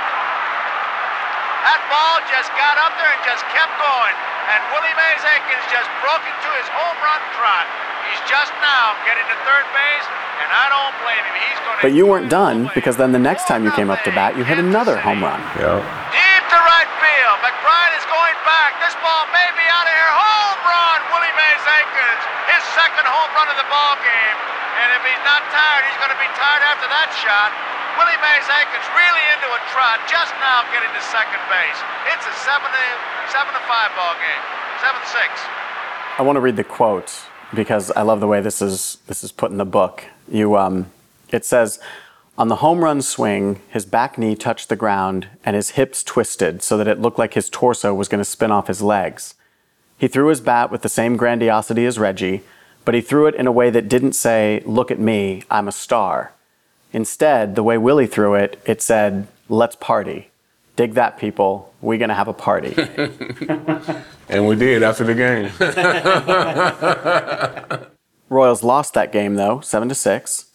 That 1.60 1.80
ball 1.92 2.16
just 2.32 2.48
got 2.56 2.80
up 2.80 2.96
there 2.96 3.12
and 3.12 3.22
just 3.24 3.44
kept 3.52 3.72
going. 3.76 4.16
And 4.48 4.60
Willie 4.72 4.96
Mays 4.96 5.22
Aikens 5.22 5.66
just 5.68 5.88
broke 6.00 6.24
into 6.24 6.48
his 6.56 6.68
home 6.72 6.98
run 7.04 7.20
trot. 7.36 7.68
He's 8.08 8.22
just 8.26 8.50
now 8.64 8.96
getting 9.04 9.22
to 9.28 9.36
third 9.44 9.66
base, 9.76 10.06
and 10.40 10.48
I 10.50 10.66
don't 10.72 10.94
blame 11.04 11.20
him. 11.20 11.36
He's 11.36 11.60
going 11.62 11.76
to. 11.78 11.82
But 11.84 11.94
you 11.94 12.08
weren't 12.08 12.32
done 12.32 12.72
because 12.74 12.96
then 12.96 13.12
the 13.12 13.22
next 13.22 13.44
time 13.46 13.62
you 13.62 13.70
came 13.76 13.92
up 13.92 14.02
to 14.08 14.10
bat, 14.10 14.34
you 14.34 14.42
hit 14.42 14.58
another 14.58 14.96
home 14.96 15.22
run. 15.22 15.38
Yeah. 15.60 15.78
Deep 16.10 16.44
to 16.48 16.58
right 16.64 16.90
field. 16.98 17.36
McBride 17.44 17.94
is 17.94 18.06
going 18.08 18.38
back. 18.48 18.80
This 18.82 18.96
ball 19.04 19.28
may 19.30 19.48
be 19.54 19.66
out 19.68 19.86
of 19.86 19.94
here. 19.94 20.12
Home 20.16 20.60
run, 20.64 20.98
Willie 21.12 21.36
Mays 21.38 21.64
Aikens. 21.76 22.22
His 22.50 22.62
second 22.74 23.04
home 23.04 23.30
run 23.36 23.46
of 23.52 23.60
the 23.60 23.68
ball 23.68 23.94
game. 24.00 24.36
And 24.80 24.88
if 24.96 25.04
he's 25.04 25.22
not 25.28 25.44
tired, 25.52 25.84
he's 25.86 25.98
going 26.00 26.10
to 26.10 26.18
be 26.18 26.30
tired 26.34 26.64
after 26.64 26.88
that 26.88 27.12
shot. 27.20 27.52
Willie 28.00 28.16
Mays 28.24 28.48
Aikens 28.48 28.88
really 28.96 29.24
into 29.36 29.48
a 29.52 29.60
trot, 29.76 30.00
just 30.08 30.32
now 30.40 30.64
getting 30.72 30.88
to 30.88 31.02
second 31.12 31.44
base. 31.52 31.80
It's 32.08 32.24
a 32.24 32.32
seven 32.48 32.72
to 32.72 32.84
seven 33.28 33.52
to 33.52 33.60
five 33.68 33.92
ball 33.92 34.16
game. 34.16 34.60
7 34.80 34.98
6. 35.04 35.28
I 36.18 36.22
want 36.22 36.36
to 36.36 36.40
read 36.40 36.56
the 36.56 36.64
quote 36.64 37.20
because 37.52 37.90
I 37.90 38.00
love 38.00 38.20
the 38.20 38.26
way 38.26 38.40
this 38.40 38.62
is 38.62 38.96
this 39.06 39.22
is 39.22 39.30
put 39.30 39.50
in 39.50 39.58
the 39.58 39.66
book. 39.66 40.06
You 40.26 40.56
um, 40.56 40.90
it 41.28 41.44
says. 41.44 41.78
On 42.38 42.48
the 42.48 42.56
home 42.56 42.82
run 42.82 43.02
swing, 43.02 43.60
his 43.68 43.84
back 43.84 44.16
knee 44.16 44.34
touched 44.34 44.70
the 44.70 44.76
ground 44.76 45.28
and 45.44 45.54
his 45.54 45.70
hips 45.70 46.02
twisted 46.02 46.62
so 46.62 46.78
that 46.78 46.88
it 46.88 46.98
looked 46.98 47.18
like 47.18 47.34
his 47.34 47.50
torso 47.50 47.92
was 47.92 48.08
going 48.08 48.20
to 48.20 48.24
spin 48.24 48.50
off 48.50 48.68
his 48.68 48.80
legs. 48.80 49.34
He 49.98 50.08
threw 50.08 50.28
his 50.28 50.40
bat 50.40 50.70
with 50.70 50.80
the 50.80 50.88
same 50.88 51.18
grandiosity 51.18 51.84
as 51.84 51.98
Reggie, 51.98 52.40
but 52.86 52.94
he 52.94 53.02
threw 53.02 53.26
it 53.26 53.34
in 53.34 53.46
a 53.46 53.52
way 53.52 53.68
that 53.68 53.90
didn't 53.90 54.14
say, 54.14 54.62
Look 54.64 54.90
at 54.90 54.98
me, 54.98 55.42
I'm 55.50 55.68
a 55.68 55.72
star. 55.72 56.32
Instead, 56.92 57.54
the 57.54 57.62
way 57.62 57.78
Willie 57.78 58.06
threw 58.06 58.34
it, 58.34 58.60
it 58.66 58.82
said, 58.82 59.26
Let's 59.48 59.76
party. 59.76 60.30
Dig 60.76 60.94
that, 60.94 61.18
people. 61.18 61.72
We're 61.80 61.98
going 61.98 62.08
to 62.08 62.14
have 62.14 62.28
a 62.28 62.32
party. 62.32 62.74
And 64.30 64.46
we 64.46 64.54
did 64.54 64.84
after 64.84 65.02
the 65.02 65.14
game. 65.14 65.50
Royals 68.28 68.62
lost 68.62 68.94
that 68.94 69.10
game, 69.10 69.34
though, 69.34 69.58
7 69.58 69.88
to 69.88 69.94
6. 69.94 70.46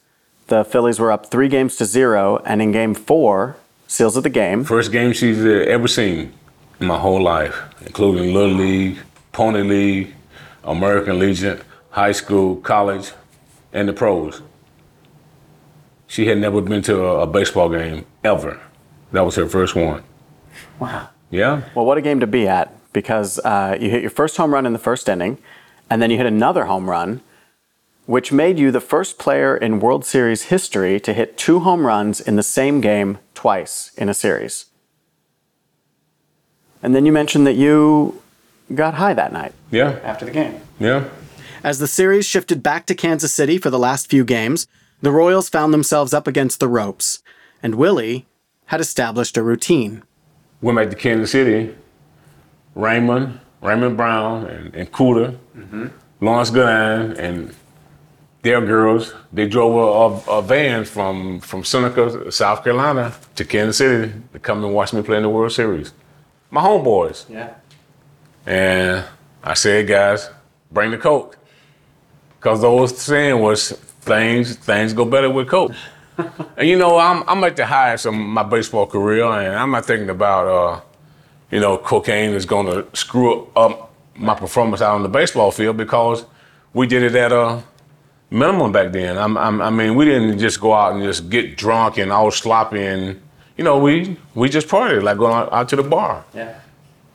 The 0.47 0.63
Phillies 0.63 0.97
were 0.97 1.11
up 1.11 1.25
three 1.25 1.49
games 1.49 1.75
to 1.75 1.85
zero, 1.85 2.41
and 2.45 2.61
in 2.61 2.71
game 2.71 2.93
four, 2.93 3.57
seals 3.87 4.15
of 4.15 4.23
the 4.23 4.29
game, 4.29 4.63
First 4.63 4.93
game 4.93 5.11
she's 5.11 5.43
uh, 5.43 5.65
ever 5.67 5.89
seen 5.89 6.31
in 6.79 6.87
my 6.87 6.97
whole 6.97 7.21
life, 7.21 7.57
including 7.85 8.33
Little 8.33 8.55
League, 8.55 8.99
Pony 9.33 9.63
League, 9.63 10.13
American 10.63 11.19
Legion, 11.19 11.59
high 11.89 12.13
school, 12.13 12.55
college, 12.57 13.11
and 13.73 13.89
the 13.89 13.93
pros. 13.93 14.41
She 16.07 16.27
had 16.27 16.37
never 16.37 16.61
been 16.61 16.81
to 16.83 17.03
a, 17.05 17.21
a 17.21 17.27
baseball 17.27 17.69
game 17.69 18.05
ever. 18.23 18.59
That 19.11 19.21
was 19.21 19.35
her 19.35 19.47
first 19.47 19.75
one. 19.75 20.03
Wow. 20.79 21.09
Yeah? 21.31 21.63
Well, 21.73 21.85
what 21.85 21.97
a 21.97 22.01
game 22.01 22.19
to 22.19 22.27
be 22.27 22.47
at 22.47 22.71
because 22.93 23.39
uh, 23.39 23.77
you 23.79 23.89
hit 23.89 24.01
your 24.01 24.11
first 24.11 24.37
home 24.37 24.53
run 24.53 24.65
in 24.65 24.73
the 24.73 24.79
first 24.79 25.09
inning, 25.09 25.37
and 25.89 26.01
then 26.01 26.09
you 26.11 26.17
hit 26.17 26.25
another 26.25 26.65
home 26.65 26.89
run, 26.89 27.21
which 28.05 28.31
made 28.31 28.57
you 28.59 28.71
the 28.71 28.79
first 28.79 29.17
player 29.19 29.57
in 29.57 29.79
World 29.79 30.05
Series 30.05 30.43
history 30.43 30.99
to 31.01 31.13
hit 31.13 31.37
two 31.37 31.59
home 31.61 31.85
runs 31.85 32.21
in 32.21 32.35
the 32.35 32.43
same 32.43 32.79
game 32.81 33.17
twice 33.33 33.91
in 33.97 34.07
a 34.09 34.13
series. 34.13 34.65
And 36.81 36.95
then 36.95 37.05
you 37.05 37.11
mentioned 37.11 37.47
that 37.47 37.55
you 37.55 38.21
got 38.73 38.93
high 38.95 39.13
that 39.13 39.33
night 39.33 39.53
Yeah? 39.71 39.99
after 40.03 40.23
the 40.25 40.31
game. 40.31 40.61
Yeah? 40.79 41.09
As 41.63 41.79
the 41.79 41.87
series 41.87 42.25
shifted 42.25 42.61
back 42.61 42.85
to 42.85 42.95
Kansas 42.95 43.33
City 43.33 43.57
for 43.57 43.69
the 43.71 43.79
last 43.79 44.07
few 44.09 44.23
games, 44.23 44.67
the 45.01 45.11
Royals 45.11 45.49
found 45.49 45.73
themselves 45.73 46.13
up 46.13 46.27
against 46.27 46.59
the 46.59 46.67
ropes, 46.67 47.21
and 47.61 47.75
Willie 47.75 48.25
had 48.67 48.81
established 48.81 49.37
a 49.37 49.43
routine. 49.43 50.03
Went 50.61 50.77
back 50.77 50.89
to 50.89 50.95
Kansas 50.95 51.31
City. 51.31 51.75
Raymond, 52.75 53.39
Raymond 53.61 53.95
Brown, 53.95 54.45
and, 54.47 54.75
and 54.75 54.91
Cooter, 54.91 55.37
mm-hmm. 55.57 55.87
Lawrence 56.19 56.49
Goodine, 56.49 57.13
and 57.13 57.55
their 58.41 58.61
girls, 58.61 59.13
they 59.33 59.47
drove 59.47 59.73
a, 60.27 60.31
a, 60.31 60.39
a 60.39 60.41
van 60.41 60.85
from, 60.85 61.39
from 61.39 61.63
Seneca, 61.63 62.31
South 62.31 62.63
Carolina, 62.63 63.13
to 63.35 63.45
Kansas 63.45 63.77
City 63.77 64.13
to 64.33 64.39
come 64.39 64.63
and 64.63 64.73
watch 64.73 64.93
me 64.93 65.01
play 65.01 65.17
in 65.17 65.23
the 65.23 65.29
World 65.29 65.51
Series. 65.51 65.93
My 66.51 66.61
homeboys. 66.61 67.27
Yeah. 67.29 67.55
And 68.45 69.03
I 69.43 69.55
said, 69.55 69.87
guys, 69.87 70.29
bring 70.71 70.91
the 70.91 70.97
Coke. 70.97 71.37
Because 72.37 72.61
the 72.61 72.67
old 72.67 72.89
saying 72.91 73.39
was, 73.39 73.71
things 74.05 74.55
things 74.55 74.93
go 74.93 75.05
better 75.05 75.29
with 75.29 75.47
Coke. 75.49 75.73
and 76.57 76.67
you 76.67 76.77
know, 76.77 76.97
I'm, 76.97 77.23
I'm 77.27 77.43
at 77.43 77.55
the 77.55 77.65
highest 77.65 78.05
of 78.05 78.13
my 78.13 78.43
baseball 78.43 78.85
career, 78.87 79.25
and 79.25 79.55
I'm 79.55 79.71
not 79.71 79.85
thinking 79.85 80.09
about, 80.09 80.47
uh, 80.47 80.81
you 81.51 81.59
know, 81.59 81.77
cocaine 81.77 82.31
is 82.33 82.45
going 82.45 82.67
to 82.67 82.85
screw 82.95 83.47
up 83.55 83.91
my 84.15 84.33
performance 84.33 84.81
out 84.81 84.95
on 84.95 85.03
the 85.03 85.09
baseball 85.09 85.51
field 85.51 85.75
because 85.75 86.23
we 86.73 86.87
did 86.87 87.03
it 87.03 87.15
at 87.15 87.31
a 87.33 87.61
minimum 88.29 88.71
back 88.71 88.93
then. 88.93 89.17
I'm, 89.17 89.37
I'm, 89.37 89.61
I 89.61 89.69
mean, 89.69 89.95
we 89.95 90.05
didn't 90.05 90.39
just 90.39 90.61
go 90.61 90.73
out 90.73 90.93
and 90.93 91.03
just 91.03 91.29
get 91.29 91.57
drunk 91.57 91.97
and 91.97 92.11
all 92.13 92.31
sloppy 92.31 92.81
and, 92.85 93.19
you 93.57 93.63
know, 93.65 93.77
we 93.79 94.17
we 94.35 94.47
just 94.49 94.67
partied, 94.69 95.03
like 95.03 95.17
going 95.17 95.33
out, 95.33 95.51
out 95.51 95.67
to 95.69 95.75
the 95.75 95.83
bar 95.83 96.23
Yeah. 96.33 96.59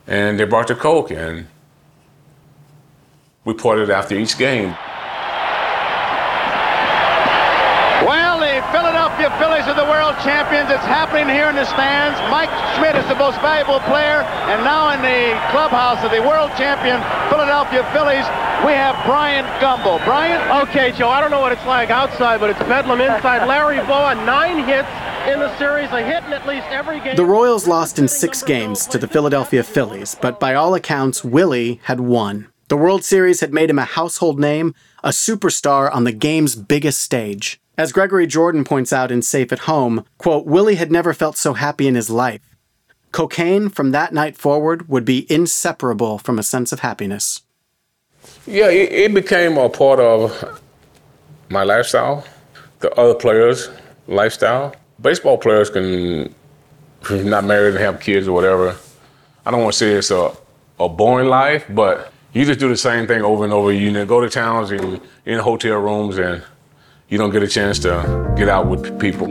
and 0.07 0.39
they 0.39 0.43
brought 0.45 0.67
the 0.67 0.75
coke 0.75 1.09
and 1.11 1.47
we 3.45 3.53
partied 3.53 3.89
after 3.89 4.15
each 4.15 4.37
game. 4.37 4.75
Well, 8.07 8.39
the 8.39 8.61
Philadelphia 8.71 9.29
Phillies 9.37 9.67
are 9.67 9.75
the 9.75 9.85
world 10.11 10.23
champions. 10.23 10.69
It's 10.69 10.83
happening 10.83 11.29
here 11.33 11.47
in 11.47 11.55
the 11.55 11.63
stands. 11.63 12.19
Mike 12.27 12.51
Schmidt 12.75 12.95
is 12.95 13.07
the 13.07 13.15
most 13.15 13.39
valuable 13.39 13.79
player. 13.87 14.27
And 14.51 14.63
now 14.63 14.91
in 14.91 14.99
the 14.99 15.39
clubhouse 15.51 16.03
of 16.03 16.11
the 16.11 16.19
world 16.19 16.51
champion 16.57 16.99
Philadelphia 17.31 17.87
Phillies, 17.95 18.27
we 18.67 18.75
have 18.75 18.99
Bryant 19.05 19.47
Gumbel. 19.63 20.03
Bryant? 20.03 20.67
Okay, 20.67 20.91
Joe, 20.91 21.07
I 21.07 21.21
don't 21.21 21.31
know 21.31 21.39
what 21.39 21.53
it's 21.53 21.65
like 21.65 21.89
outside, 21.89 22.41
but 22.41 22.49
it's 22.49 22.59
bedlam 22.67 22.99
inside. 22.99 23.47
Larry 23.47 23.77
Bowa, 23.87 24.15
nine 24.25 24.65
hits 24.65 24.91
in 25.31 25.39
the 25.39 25.55
series, 25.57 25.89
a 25.91 26.03
hit 26.03 26.25
in 26.25 26.33
at 26.33 26.45
least 26.45 26.67
every 26.67 26.99
game. 26.99 27.15
The 27.15 27.23
Royals 27.23 27.65
lost 27.65 27.97
in 27.97 28.09
six 28.09 28.43
games 28.43 28.85
to 28.87 28.97
the 28.97 29.07
Philadelphia 29.07 29.63
Phillies, 29.63 30.17
but 30.19 30.41
by 30.41 30.55
all 30.55 30.75
accounts, 30.75 31.23
Willie 31.23 31.79
had 31.83 32.01
won. 32.01 32.49
The 32.67 32.77
World 32.77 33.05
Series 33.05 33.39
had 33.39 33.53
made 33.53 33.69
him 33.69 33.79
a 33.79 33.85
household 33.85 34.39
name, 34.39 34.75
a 35.03 35.09
superstar 35.09 35.93
on 35.93 36.03
the 36.03 36.11
game's 36.11 36.55
biggest 36.55 37.01
stage. 37.01 37.61
As 37.81 37.91
Gregory 37.91 38.27
Jordan 38.27 38.63
points 38.63 38.93
out 38.93 39.09
in 39.09 39.23
Safe 39.23 39.51
at 39.51 39.65
Home, 39.65 40.05
quote, 40.19 40.45
Willie 40.45 40.75
had 40.75 40.91
never 40.91 41.15
felt 41.15 41.35
so 41.35 41.53
happy 41.53 41.87
in 41.87 41.95
his 41.95 42.11
life. 42.11 42.55
Cocaine 43.11 43.69
from 43.69 43.89
that 43.89 44.13
night 44.13 44.37
forward 44.37 44.87
would 44.87 45.03
be 45.03 45.25
inseparable 45.31 46.19
from 46.19 46.37
a 46.37 46.43
sense 46.43 46.71
of 46.71 46.81
happiness. 46.81 47.41
Yeah, 48.45 48.69
it, 48.69 48.91
it 48.91 49.13
became 49.15 49.57
a 49.57 49.67
part 49.67 49.99
of 49.99 50.61
my 51.49 51.63
lifestyle, 51.63 52.23
the 52.81 52.93
other 52.99 53.15
players' 53.15 53.71
lifestyle. 54.05 54.75
Baseball 55.01 55.39
players 55.39 55.71
can, 55.71 56.35
not 57.09 57.45
married 57.45 57.73
and 57.73 57.79
have 57.79 57.99
kids 57.99 58.27
or 58.27 58.33
whatever, 58.33 58.75
I 59.43 59.49
don't 59.49 59.59
want 59.59 59.73
to 59.73 59.79
say 59.79 59.93
it's 59.93 60.11
a, 60.11 60.31
a 60.79 60.87
boring 60.87 61.29
life, 61.29 61.65
but 61.67 62.13
you 62.31 62.45
just 62.45 62.59
do 62.59 62.69
the 62.69 62.77
same 62.77 63.07
thing 63.07 63.23
over 63.23 63.43
and 63.43 63.51
over. 63.51 63.73
You 63.73 64.05
go 64.05 64.21
to 64.21 64.29
towns 64.29 64.69
and 64.69 65.01
in 65.25 65.39
hotel 65.39 65.77
rooms 65.77 66.19
and 66.19 66.43
you 67.11 67.17
don't 67.17 67.29
get 67.31 67.43
a 67.43 67.47
chance 67.47 67.77
to 67.77 68.33
get 68.37 68.47
out 68.47 68.67
with 68.67 68.97
people. 68.97 69.27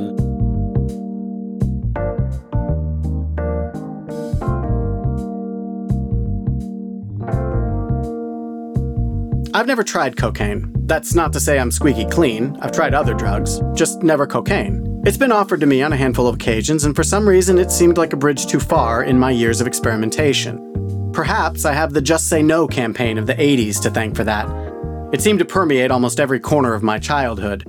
I've 9.53 9.67
never 9.67 9.83
tried 9.83 10.17
cocaine. 10.19 10.71
That's 10.87 11.15
not 11.15 11.33
to 11.33 11.41
say 11.41 11.59
I'm 11.59 11.71
squeaky 11.71 12.05
clean. 12.05 12.57
I've 12.61 12.73
tried 12.73 12.93
other 12.93 13.15
drugs, 13.15 13.61
just 13.75 14.03
never 14.03 14.27
cocaine. 14.27 15.03
It's 15.07 15.17
been 15.17 15.33
offered 15.33 15.61
to 15.61 15.67
me 15.67 15.83
on 15.83 15.95
a 15.95 15.97
handful 15.97 16.29
of 16.29 16.35
occasions, 16.35 16.85
and 16.85 16.95
for 16.95 17.03
some 17.03 17.27
reason 17.27 17.59
it 17.59 17.71
seemed 17.71 17.97
like 17.97 18.13
a 18.13 18.17
bridge 18.19 18.47
too 18.47 18.61
far 18.61 19.05
in 19.05 19.19
my 19.19 19.31
years 19.31 19.63
of 19.63 19.67
experimentation. 19.67 21.11
Perhaps 21.15 21.65
I 21.65 21.73
have 21.73 21.95
the 21.95 22.03
Just 22.03 22.29
Say 22.29 22.43
No 22.43 22.69
campaign 22.69 23.17
of 23.17 23.27
the 23.27 23.35
80s 23.35 23.81
to 23.83 23.91
thank 23.91 24.15
for 24.15 24.25
that. 24.25 24.47
It 25.13 25.21
seemed 25.21 25.41
to 25.41 25.45
permeate 25.45 25.91
almost 25.91 26.21
every 26.21 26.39
corner 26.39 26.73
of 26.73 26.85
my 26.85 27.01
childhood. 27.01 27.65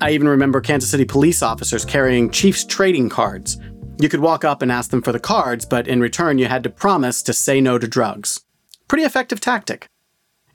I 0.00 0.10
even 0.10 0.26
remember 0.26 0.60
Kansas 0.60 0.90
City 0.90 1.04
police 1.04 1.40
officers 1.40 1.84
carrying 1.84 2.30
Chiefs 2.30 2.64
trading 2.64 3.08
cards. 3.08 3.58
You 4.00 4.08
could 4.08 4.18
walk 4.18 4.44
up 4.44 4.60
and 4.60 4.72
ask 4.72 4.90
them 4.90 5.00
for 5.00 5.12
the 5.12 5.20
cards, 5.20 5.64
but 5.64 5.86
in 5.86 6.00
return 6.00 6.36
you 6.36 6.46
had 6.46 6.64
to 6.64 6.70
promise 6.70 7.22
to 7.22 7.32
say 7.32 7.60
no 7.60 7.78
to 7.78 7.86
drugs. 7.86 8.40
Pretty 8.88 9.04
effective 9.04 9.40
tactic. 9.40 9.86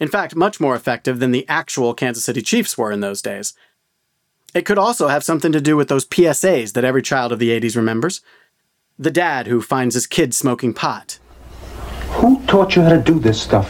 In 0.02 0.10
fact, 0.10 0.36
much 0.36 0.60
more 0.60 0.76
effective 0.76 1.20
than 1.20 1.32
the 1.32 1.48
actual 1.48 1.94
Kansas 1.94 2.26
City 2.26 2.42
Chiefs 2.42 2.78
were 2.78 2.92
in 2.92 3.00
those 3.00 3.22
days. 3.22 3.54
It 4.54 4.66
could 4.66 4.78
also 4.78 5.08
have 5.08 5.24
something 5.24 5.54
to 5.54 5.62
do 5.62 5.78
with 5.78 5.88
those 5.88 6.06
PSAs 6.06 6.74
that 6.74 6.84
every 6.84 7.02
child 7.02 7.32
of 7.32 7.40
the 7.40 7.58
80s 7.58 7.78
remembers. 7.78 8.20
The 8.98 9.12
dad 9.12 9.48
who 9.48 9.62
finds 9.62 9.96
his 9.96 10.06
kid 10.06 10.34
smoking 10.34 10.74
pot. 10.74 11.18
Who 12.10 12.46
taught 12.46 12.76
you 12.76 12.82
how 12.82 12.90
to 12.90 13.02
do 13.02 13.20
this 13.20 13.42
stuff? 13.42 13.70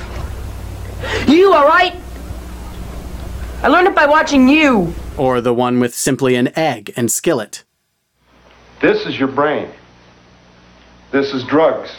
You, 1.28 1.54
all 1.54 1.68
right? 1.68 1.96
I 3.62 3.68
learned 3.68 3.88
it 3.88 3.96
by 3.96 4.06
watching 4.06 4.48
you. 4.48 4.94
or 5.18 5.42
the 5.42 5.54
one 5.54 5.80
with 5.82 5.94
simply 5.94 6.36
an 6.36 6.58
egg 6.58 6.94
and 6.96 7.12
skillet. 7.12 7.66
This 8.82 9.06
is 9.06 9.20
your 9.20 9.28
brain. 9.28 9.70
This 11.12 11.34
is 11.34 11.44
drugs. 11.44 11.90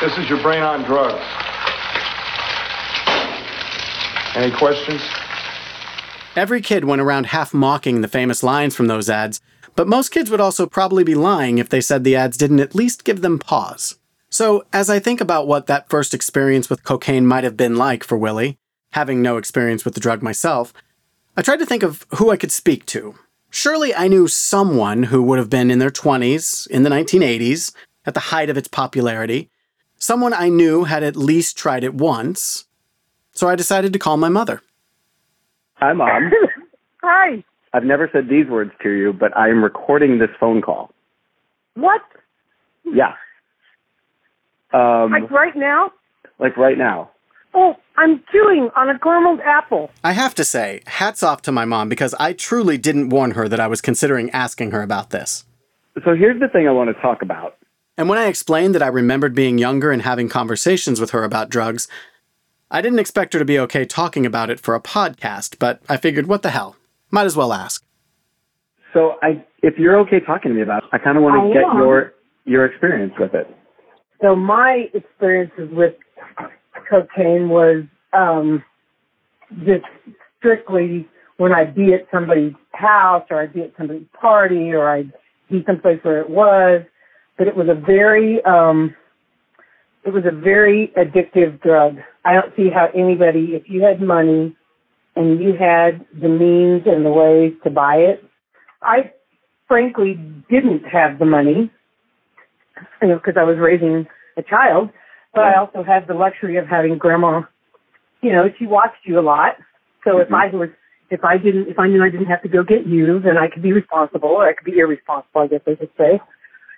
This 0.00 0.16
is 0.18 0.28
your 0.28 0.40
brain 0.42 0.62
on 0.62 0.82
drugs. 0.84 1.24
Any 4.36 4.54
questions? 4.54 5.00
Every 6.36 6.60
kid 6.60 6.84
went 6.84 7.00
around 7.00 7.26
half 7.26 7.54
mocking 7.54 8.02
the 8.02 8.08
famous 8.08 8.42
lines 8.42 8.76
from 8.76 8.88
those 8.88 9.08
ads, 9.08 9.40
but 9.74 9.88
most 9.88 10.10
kids 10.10 10.30
would 10.30 10.40
also 10.40 10.66
probably 10.66 11.02
be 11.02 11.14
lying 11.14 11.56
if 11.56 11.70
they 11.70 11.80
said 11.80 12.04
the 12.04 12.14
ads 12.14 12.36
didn't 12.36 12.60
at 12.60 12.74
least 12.74 13.04
give 13.04 13.22
them 13.22 13.38
pause. 13.38 13.98
So, 14.36 14.66
as 14.70 14.90
I 14.90 14.98
think 14.98 15.22
about 15.22 15.46
what 15.46 15.66
that 15.66 15.88
first 15.88 16.12
experience 16.12 16.68
with 16.68 16.84
cocaine 16.84 17.26
might 17.26 17.42
have 17.42 17.56
been 17.56 17.76
like 17.76 18.04
for 18.04 18.18
Willie, 18.18 18.58
having 18.90 19.22
no 19.22 19.38
experience 19.38 19.82
with 19.82 19.94
the 19.94 20.00
drug 20.00 20.20
myself, 20.20 20.74
I 21.38 21.40
tried 21.40 21.60
to 21.60 21.64
think 21.64 21.82
of 21.82 22.04
who 22.16 22.28
I 22.28 22.36
could 22.36 22.52
speak 22.52 22.84
to. 22.84 23.14
Surely 23.48 23.94
I 23.94 24.08
knew 24.08 24.28
someone 24.28 25.04
who 25.04 25.22
would 25.22 25.38
have 25.38 25.48
been 25.48 25.70
in 25.70 25.78
their 25.78 25.88
20s, 25.88 26.68
in 26.68 26.82
the 26.82 26.90
1980s, 26.90 27.72
at 28.04 28.12
the 28.12 28.28
height 28.28 28.50
of 28.50 28.58
its 28.58 28.68
popularity. 28.68 29.48
Someone 29.96 30.34
I 30.34 30.50
knew 30.50 30.84
had 30.84 31.02
at 31.02 31.16
least 31.16 31.56
tried 31.56 31.82
it 31.82 31.94
once. 31.94 32.66
So 33.32 33.48
I 33.48 33.54
decided 33.54 33.94
to 33.94 33.98
call 33.98 34.18
my 34.18 34.28
mother. 34.28 34.60
Hi, 35.76 35.94
Mom. 35.94 36.30
Hi. 37.02 37.42
I've 37.72 37.84
never 37.84 38.10
said 38.12 38.28
these 38.28 38.48
words 38.48 38.72
to 38.82 38.90
you, 38.90 39.14
but 39.14 39.34
I 39.34 39.48
am 39.48 39.64
recording 39.64 40.18
this 40.18 40.28
phone 40.38 40.60
call. 40.60 40.92
What? 41.72 42.02
Yeah. 42.84 43.14
Um, 44.76 45.12
like 45.12 45.30
right 45.30 45.56
now? 45.56 45.90
Like 46.38 46.56
right 46.56 46.76
now. 46.76 47.10
Oh, 47.54 47.74
I'm 47.96 48.22
chewing 48.30 48.68
on 48.76 48.90
a 48.90 48.98
carameled 48.98 49.40
apple. 49.42 49.90
I 50.04 50.12
have 50.12 50.34
to 50.34 50.44
say, 50.44 50.82
hats 50.86 51.22
off 51.22 51.40
to 51.42 51.52
my 51.52 51.64
mom 51.64 51.88
because 51.88 52.14
I 52.20 52.34
truly 52.34 52.76
didn't 52.76 53.08
warn 53.08 53.30
her 53.30 53.48
that 53.48 53.60
I 53.60 53.66
was 53.66 53.80
considering 53.80 54.30
asking 54.30 54.72
her 54.72 54.82
about 54.82 55.10
this. 55.10 55.46
So 56.04 56.14
here's 56.14 56.38
the 56.38 56.48
thing 56.48 56.68
I 56.68 56.72
want 56.72 56.94
to 56.94 57.00
talk 57.00 57.22
about. 57.22 57.56
And 57.96 58.10
when 58.10 58.18
I 58.18 58.26
explained 58.26 58.74
that 58.74 58.82
I 58.82 58.88
remembered 58.88 59.34
being 59.34 59.56
younger 59.56 59.90
and 59.90 60.02
having 60.02 60.28
conversations 60.28 61.00
with 61.00 61.12
her 61.12 61.24
about 61.24 61.48
drugs, 61.48 61.88
I 62.70 62.82
didn't 62.82 62.98
expect 62.98 63.32
her 63.32 63.38
to 63.38 63.46
be 63.46 63.58
okay 63.60 63.86
talking 63.86 64.26
about 64.26 64.50
it 64.50 64.60
for 64.60 64.74
a 64.74 64.80
podcast, 64.80 65.58
but 65.58 65.80
I 65.88 65.96
figured, 65.96 66.26
what 66.26 66.42
the 66.42 66.50
hell? 66.50 66.76
Might 67.10 67.24
as 67.24 67.36
well 67.36 67.54
ask. 67.54 67.82
So 68.92 69.14
I, 69.22 69.42
if 69.62 69.78
you're 69.78 69.98
okay 70.00 70.20
talking 70.20 70.50
to 70.50 70.54
me 70.54 70.62
about 70.62 70.82
it, 70.82 70.90
I 70.92 70.98
kind 70.98 71.16
of 71.16 71.22
want 71.22 71.40
I 71.40 71.48
to 71.48 71.54
get 71.54 71.64
am. 71.64 71.78
your 71.78 72.12
your 72.44 72.66
experience 72.66 73.14
with 73.18 73.34
it. 73.34 73.46
So 74.22 74.34
my 74.34 74.86
experiences 74.94 75.68
with 75.72 75.94
cocaine 76.88 77.48
was 77.48 77.84
um, 78.12 78.62
just 79.64 79.84
strictly 80.38 81.08
when 81.36 81.52
I'd 81.52 81.74
be 81.74 81.92
at 81.94 82.06
somebody's 82.12 82.54
house 82.72 83.24
or 83.30 83.42
I'd 83.42 83.52
be 83.52 83.62
at 83.62 83.72
somebody's 83.76 84.06
party 84.18 84.72
or 84.72 84.88
I'd 84.88 85.12
be 85.50 85.62
someplace 85.66 85.98
where 86.02 86.20
it 86.20 86.30
was. 86.30 86.82
But 87.36 87.48
it 87.48 87.56
was 87.56 87.68
a 87.68 87.74
very 87.74 88.42
um, 88.44 88.94
it 90.06 90.12
was 90.12 90.24
a 90.24 90.30
very 90.30 90.92
addictive 90.96 91.60
drug. 91.60 91.96
I 92.24 92.34
don't 92.34 92.54
see 92.56 92.70
how 92.72 92.88
anybody, 92.94 93.54
if 93.54 93.64
you 93.68 93.82
had 93.82 94.00
money 94.00 94.56
and 95.16 95.40
you 95.42 95.54
had 95.58 96.06
the 96.20 96.28
means 96.28 96.82
and 96.86 97.04
the 97.04 97.10
ways 97.10 97.54
to 97.64 97.70
buy 97.70 97.96
it, 97.96 98.24
I 98.82 99.12
frankly 99.66 100.14
didn't 100.48 100.84
have 100.84 101.18
the 101.18 101.24
money, 101.24 101.72
you 103.02 103.08
know, 103.08 103.16
because 103.16 103.34
I 103.38 103.44
was 103.44 103.56
raising 103.58 104.06
a 104.36 104.42
child, 104.42 104.90
but 105.34 105.44
I 105.44 105.58
also 105.58 105.82
had 105.82 106.06
the 106.06 106.14
luxury 106.14 106.56
of 106.56 106.66
having 106.66 106.96
grandma, 106.98 107.42
you 108.22 108.32
know, 108.32 108.48
she 108.58 108.66
watched 108.66 109.04
you 109.04 109.18
a 109.18 109.20
lot. 109.20 109.56
So 110.04 110.18
if 110.18 110.32
I 110.32 110.48
was, 110.48 110.70
if 111.10 111.24
I 111.24 111.36
didn't, 111.36 111.68
if 111.68 111.78
I 111.78 111.88
knew 111.88 112.02
I 112.02 112.10
didn't 112.10 112.26
have 112.26 112.42
to 112.42 112.48
go 112.48 112.62
get 112.62 112.86
you, 112.86 113.20
then 113.20 113.36
I 113.36 113.48
could 113.48 113.62
be 113.62 113.72
responsible, 113.72 114.30
or 114.30 114.48
I 114.48 114.54
could 114.54 114.64
be 114.64 114.78
irresponsible, 114.78 115.42
I 115.42 115.46
guess 115.48 115.60
I 115.66 115.76
should 115.78 115.90
say. 115.98 116.20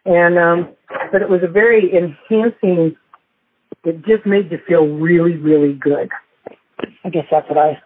And, 0.04 0.38
um, 0.38 0.74
but 1.12 1.22
it 1.22 1.28
was 1.28 1.40
a 1.42 1.50
very 1.50 1.90
enhancing, 1.94 2.96
it 3.84 4.04
just 4.06 4.26
made 4.26 4.50
you 4.50 4.58
feel 4.66 4.86
really, 4.86 5.36
really 5.36 5.74
good. 5.74 6.08
I 7.04 7.10
guess 7.10 7.26
that's 7.30 7.48
what 7.48 7.58
I, 7.58 7.78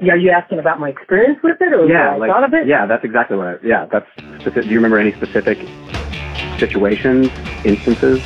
yeah, 0.00 0.12
are 0.12 0.16
you 0.16 0.30
asking 0.30 0.58
about 0.58 0.78
my 0.78 0.90
experience 0.90 1.38
with 1.42 1.56
it, 1.60 1.72
or 1.72 1.86
yeah, 1.86 2.14
what 2.14 2.14
I 2.14 2.16
like 2.16 2.30
thought 2.30 2.44
of 2.44 2.54
it? 2.54 2.68
yeah, 2.68 2.86
that's 2.86 3.04
exactly 3.04 3.36
what. 3.36 3.46
I, 3.46 3.54
yeah, 3.64 3.86
that's. 3.90 4.06
Specific, 4.40 4.64
do 4.64 4.70
you 4.70 4.76
remember 4.76 4.98
any 4.98 5.12
specific 5.16 5.58
situations, 6.58 7.28
instances? 7.64 8.22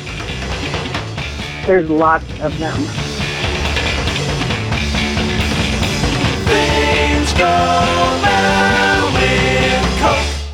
There's 1.67 1.89
lots 1.89 2.25
of 2.41 2.59
them. 2.59 3.13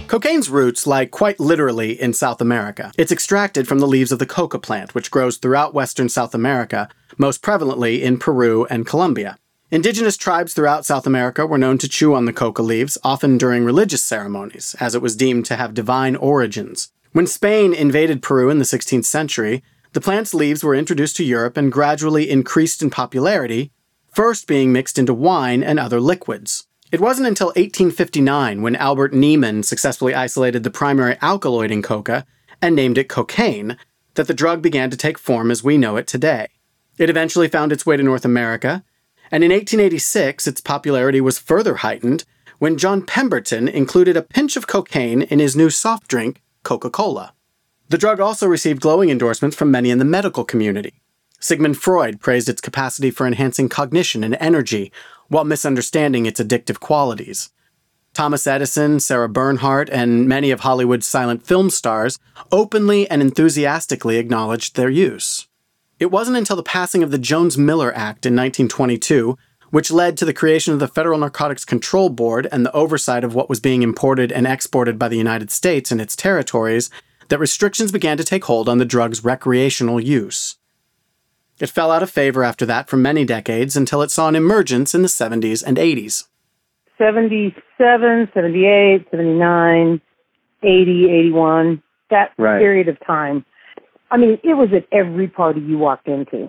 Cocaine's 0.08 0.48
roots 0.48 0.86
lie 0.86 1.04
quite 1.04 1.38
literally 1.38 2.00
in 2.00 2.14
South 2.14 2.40
America. 2.40 2.92
It's 2.96 3.12
extracted 3.12 3.68
from 3.68 3.78
the 3.78 3.86
leaves 3.86 4.10
of 4.10 4.18
the 4.18 4.26
coca 4.26 4.58
plant, 4.58 4.94
which 4.94 5.10
grows 5.10 5.36
throughout 5.36 5.74
western 5.74 6.08
South 6.08 6.34
America, 6.34 6.88
most 7.18 7.42
prevalently 7.42 8.00
in 8.00 8.18
Peru 8.18 8.66
and 8.70 8.86
Colombia. 8.86 9.36
Indigenous 9.70 10.16
tribes 10.16 10.54
throughout 10.54 10.86
South 10.86 11.06
America 11.06 11.46
were 11.46 11.58
known 11.58 11.76
to 11.76 11.88
chew 11.88 12.14
on 12.14 12.24
the 12.24 12.32
coca 12.32 12.62
leaves, 12.62 12.96
often 13.04 13.36
during 13.36 13.66
religious 13.66 14.02
ceremonies, 14.02 14.74
as 14.80 14.94
it 14.94 15.02
was 15.02 15.14
deemed 15.14 15.44
to 15.44 15.56
have 15.56 15.74
divine 15.74 16.16
origins. 16.16 16.90
When 17.12 17.26
Spain 17.26 17.72
invaded 17.72 18.22
Peru 18.22 18.50
in 18.50 18.58
the 18.58 18.64
16th 18.64 19.06
century, 19.06 19.62
the 19.92 20.00
plant's 20.00 20.34
leaves 20.34 20.62
were 20.62 20.74
introduced 20.74 21.16
to 21.16 21.24
Europe 21.24 21.56
and 21.56 21.72
gradually 21.72 22.28
increased 22.28 22.82
in 22.82 22.90
popularity, 22.90 23.72
first 24.12 24.46
being 24.46 24.72
mixed 24.72 24.98
into 24.98 25.14
wine 25.14 25.62
and 25.62 25.78
other 25.78 26.00
liquids. 26.00 26.66
It 26.92 27.00
wasn't 27.00 27.28
until 27.28 27.48
1859 27.48 28.60
when 28.60 28.76
Albert 28.76 29.14
Niemann 29.14 29.62
successfully 29.62 30.14
isolated 30.14 30.64
the 30.64 30.70
primary 30.70 31.16
alkaloid 31.22 31.70
in 31.70 31.82
coca 31.82 32.26
and 32.60 32.76
named 32.76 32.98
it 32.98 33.08
cocaine 33.08 33.78
that 34.14 34.26
the 34.26 34.34
drug 34.34 34.60
began 34.60 34.90
to 34.90 34.96
take 34.96 35.18
form 35.18 35.50
as 35.50 35.64
we 35.64 35.78
know 35.78 35.96
it 35.96 36.06
today. 36.06 36.48
It 36.98 37.08
eventually 37.08 37.48
found 37.48 37.72
its 37.72 37.86
way 37.86 37.96
to 37.96 38.02
North 38.02 38.24
America, 38.24 38.84
and 39.30 39.44
in 39.44 39.50
1886 39.50 40.46
its 40.46 40.60
popularity 40.60 41.20
was 41.20 41.38
further 41.38 41.76
heightened 41.76 42.24
when 42.58 42.76
John 42.76 43.02
Pemberton 43.02 43.68
included 43.68 44.16
a 44.16 44.22
pinch 44.22 44.56
of 44.56 44.66
cocaine 44.66 45.22
in 45.22 45.38
his 45.38 45.54
new 45.54 45.70
soft 45.70 46.08
drink, 46.08 46.42
Coca 46.62 46.90
Cola. 46.90 47.34
The 47.88 47.98
drug 47.98 48.20
also 48.20 48.46
received 48.46 48.82
glowing 48.82 49.10
endorsements 49.10 49.56
from 49.56 49.70
many 49.70 49.90
in 49.90 49.98
the 49.98 50.04
medical 50.04 50.44
community. 50.44 51.00
Sigmund 51.40 51.78
Freud 51.78 52.20
praised 52.20 52.48
its 52.48 52.60
capacity 52.60 53.10
for 53.10 53.26
enhancing 53.26 53.68
cognition 53.68 54.24
and 54.24 54.36
energy 54.40 54.92
while 55.28 55.44
misunderstanding 55.44 56.26
its 56.26 56.40
addictive 56.40 56.80
qualities. 56.80 57.50
Thomas 58.12 58.46
Edison, 58.46 58.98
Sarah 58.98 59.28
Bernhardt, 59.28 59.88
and 59.90 60.26
many 60.26 60.50
of 60.50 60.60
Hollywood's 60.60 61.06
silent 61.06 61.46
film 61.46 61.70
stars 61.70 62.18
openly 62.50 63.08
and 63.08 63.22
enthusiastically 63.22 64.16
acknowledged 64.16 64.74
their 64.74 64.90
use. 64.90 65.46
It 66.00 66.10
wasn't 66.10 66.36
until 66.36 66.56
the 66.56 66.62
passing 66.62 67.02
of 67.02 67.10
the 67.10 67.18
Jones 67.18 67.56
Miller 67.56 67.92
Act 67.92 68.26
in 68.26 68.34
1922, 68.34 69.36
which 69.70 69.90
led 69.90 70.16
to 70.16 70.24
the 70.24 70.32
creation 70.32 70.72
of 70.72 70.80
the 70.80 70.88
Federal 70.88 71.18
Narcotics 71.18 71.64
Control 71.64 72.08
Board 72.08 72.48
and 72.50 72.64
the 72.64 72.72
oversight 72.72 73.24
of 73.24 73.34
what 73.34 73.48
was 73.48 73.60
being 73.60 73.82
imported 73.82 74.32
and 74.32 74.46
exported 74.46 74.98
by 74.98 75.08
the 75.08 75.18
United 75.18 75.50
States 75.50 75.90
and 75.90 76.00
its 76.00 76.16
territories, 76.16 76.90
that 77.28 77.38
restrictions 77.38 77.92
began 77.92 78.16
to 78.16 78.24
take 78.24 78.44
hold 78.46 78.68
on 78.68 78.78
the 78.78 78.84
drug's 78.84 79.24
recreational 79.24 80.00
use. 80.00 80.56
It 81.60 81.68
fell 81.68 81.90
out 81.90 82.02
of 82.02 82.10
favor 82.10 82.44
after 82.44 82.64
that 82.66 82.88
for 82.88 82.96
many 82.96 83.24
decades 83.24 83.76
until 83.76 84.00
it 84.00 84.10
saw 84.10 84.28
an 84.28 84.36
emergence 84.36 84.94
in 84.94 85.02
the 85.02 85.08
70s 85.08 85.62
and 85.66 85.76
80s. 85.76 86.28
77, 86.96 88.28
78, 88.32 89.06
79, 89.10 90.00
80, 90.62 91.10
81, 91.10 91.82
that 92.10 92.32
Right. 92.38 92.58
period 92.58 92.88
of 92.88 92.98
time. 93.06 93.44
I 94.10 94.16
mean, 94.16 94.38
it 94.42 94.54
was 94.54 94.72
at 94.72 94.86
every 94.90 95.28
party 95.28 95.60
you 95.60 95.78
walked 95.78 96.08
into 96.08 96.48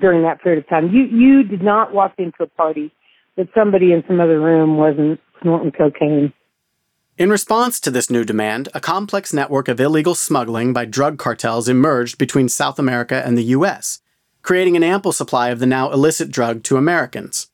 during 0.00 0.22
that 0.22 0.42
period 0.42 0.64
of 0.64 0.68
time. 0.68 0.90
You 0.92 1.04
you 1.04 1.42
did 1.42 1.62
not 1.62 1.92
walk 1.94 2.14
into 2.18 2.42
a 2.42 2.46
party 2.46 2.92
that 3.36 3.48
somebody 3.54 3.92
in 3.92 4.02
some 4.06 4.20
other 4.20 4.40
room 4.40 4.76
wasn't 4.76 5.20
snorting 5.42 5.72
cocaine. 5.72 6.32
In 7.16 7.30
response 7.30 7.80
to 7.80 7.90
this 7.90 8.10
new 8.10 8.24
demand, 8.24 8.68
a 8.74 8.80
complex 8.80 9.32
network 9.32 9.66
of 9.66 9.80
illegal 9.80 10.14
smuggling 10.14 10.72
by 10.72 10.84
drug 10.84 11.18
cartels 11.18 11.68
emerged 11.68 12.16
between 12.16 12.48
South 12.48 12.78
America 12.78 13.22
and 13.24 13.36
the 13.36 13.50
US, 13.56 14.00
creating 14.42 14.76
an 14.76 14.84
ample 14.84 15.12
supply 15.12 15.48
of 15.48 15.58
the 15.58 15.66
now 15.66 15.90
illicit 15.90 16.30
drug 16.30 16.62
to 16.64 16.76
Americans. 16.76 17.48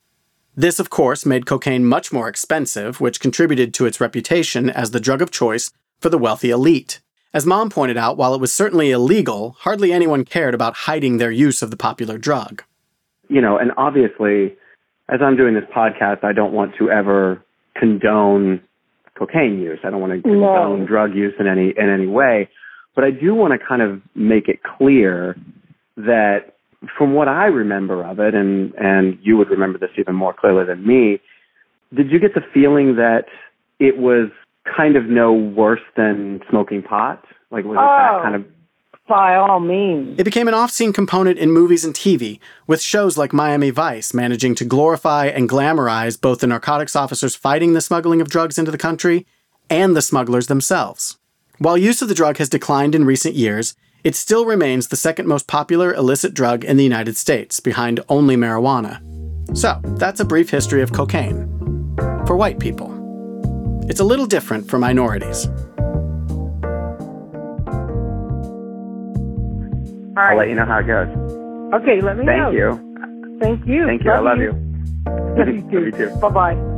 This, 0.55 0.79
of 0.79 0.89
course, 0.89 1.25
made 1.25 1.45
cocaine 1.45 1.83
much 1.83 2.13
more 2.13 2.29
expensive, 2.29 3.01
which 3.01 3.19
contributed 3.19 3.73
to 3.73 3.85
its 3.85 3.99
reputation 3.99 4.69
as 4.69 4.91
the 4.91 4.99
drug 4.99 5.21
of 5.21 5.31
choice 5.31 5.71
for 5.99 6.09
the 6.09 6.17
wealthy 6.17 6.51
elite. 6.51 7.01
As 7.35 7.45
Mom 7.45 7.69
pointed 7.69 7.97
out, 7.97 8.15
while 8.15 8.33
it 8.33 8.39
was 8.39 8.53
certainly 8.53 8.91
illegal, 8.91 9.57
hardly 9.59 9.91
anyone 9.91 10.23
cared 10.23 10.53
about 10.53 10.73
hiding 10.73 11.17
their 11.17 11.31
use 11.31 11.61
of 11.61 11.69
the 11.69 11.75
popular 11.75 12.17
drug. 12.17 12.63
You 13.27 13.41
know, 13.41 13.57
and 13.57 13.73
obviously, 13.75 14.55
as 15.09 15.19
I'm 15.21 15.35
doing 15.35 15.53
this 15.53 15.65
podcast, 15.75 16.23
I 16.23 16.31
don't 16.31 16.53
want 16.53 16.75
to 16.79 16.89
ever 16.89 17.43
condone 17.75 18.61
cocaine 19.19 19.59
use. 19.59 19.79
I 19.83 19.89
don't 19.89 19.99
want 19.99 20.13
to 20.13 20.21
condone 20.21 20.85
drug 20.85 21.13
use 21.13 21.33
in 21.37 21.45
any 21.45 21.73
in 21.75 21.89
any 21.89 22.07
way. 22.07 22.47
But 22.95 23.03
I 23.03 23.11
do 23.11 23.35
want 23.35 23.51
to 23.51 23.59
kind 23.59 23.81
of 23.81 24.01
make 24.15 24.47
it 24.47 24.61
clear 24.63 25.35
that 25.97 26.55
from 26.97 27.15
what 27.15 27.27
I 27.27 27.47
remember 27.47 28.01
of 28.05 28.17
it, 28.21 28.33
and 28.33 28.73
and 28.75 29.19
you 29.21 29.35
would 29.35 29.49
remember 29.49 29.77
this 29.77 29.91
even 29.97 30.15
more 30.15 30.33
clearly 30.33 30.65
than 30.65 30.87
me, 30.87 31.19
did 31.93 32.09
you 32.11 32.17
get 32.17 32.33
the 32.33 32.45
feeling 32.53 32.95
that 32.95 33.25
it 33.77 33.97
was 33.97 34.29
kind 34.77 34.95
of 34.95 35.05
no 35.05 35.33
worse 35.33 35.81
than 35.95 36.41
smoking 36.49 36.81
pot? 36.81 37.23
Like 37.51 37.65
was 37.65 37.75
it 37.75 37.79
Oh. 37.79 37.83
that 38.17 38.23
kind 38.23 38.35
of 38.35 38.45
By 39.07 39.35
all 39.35 39.59
means. 39.59 40.19
It 40.19 40.23
became 40.23 40.47
an 40.47 40.55
off 40.55 40.71
scene 40.71 40.91
component 40.91 41.37
in 41.37 41.51
movies 41.51 41.85
and 41.85 41.93
TV, 41.93 42.39
with 42.65 42.81
shows 42.81 43.17
like 43.19 43.33
Miami 43.33 43.69
Vice 43.69 44.15
managing 44.15 44.55
to 44.55 44.65
glorify 44.65 45.27
and 45.27 45.47
glamorize 45.47 46.19
both 46.19 46.39
the 46.39 46.47
narcotics 46.47 46.95
officers 46.95 47.35
fighting 47.35 47.73
the 47.73 47.81
smuggling 47.81 48.19
of 48.19 48.29
drugs 48.29 48.57
into 48.57 48.71
the 48.71 48.79
country 48.79 49.27
and 49.69 49.95
the 49.95 50.01
smugglers 50.01 50.47
themselves. 50.47 51.19
While 51.59 51.77
use 51.77 52.01
of 52.01 52.07
the 52.07 52.15
drug 52.15 52.37
has 52.37 52.49
declined 52.49 52.95
in 52.95 53.05
recent 53.05 53.35
years, 53.35 53.75
it 54.03 54.15
still 54.15 54.45
remains 54.45 54.87
the 54.87 54.95
second 54.95 55.27
most 55.27 55.45
popular 55.47 55.93
illicit 55.93 56.33
drug 56.33 56.63
in 56.65 56.77
the 56.77 56.83
United 56.83 57.15
States, 57.15 57.59
behind 57.59 57.99
only 58.09 58.35
marijuana. 58.35 58.99
So, 59.55 59.79
that's 59.99 60.19
a 60.19 60.25
brief 60.25 60.49
history 60.49 60.81
of 60.81 60.93
cocaine. 60.93 61.47
For 62.25 62.35
white 62.35 62.59
people. 62.59 62.91
It's 63.87 63.99
a 63.99 64.03
little 64.03 64.25
different 64.25 64.69
for 64.69 64.79
minorities. 64.79 65.47
All 70.17 70.23
I'll 70.23 70.37
let 70.37 70.49
you 70.49 70.55
know 70.55 70.65
how 70.65 70.79
it 70.79 70.87
goes. 70.87 71.09
Okay, 71.73 72.01
let 72.01 72.17
me 72.17 72.25
Thank 72.25 72.41
know. 72.41 72.51
you. 72.51 73.37
Thank 73.39 73.67
you. 73.67 73.85
Thank 73.85 74.03
you. 74.03 74.11
I 74.11 74.19
love 74.19 74.39
you. 74.39 74.51
Love 75.37 75.47
you 75.49 75.61
too. 75.69 75.75
Love 75.75 75.85
you 75.85 75.91
too. 75.91 76.15
Bye 76.21 76.29
bye. 76.29 76.55
Bye. 76.55 76.74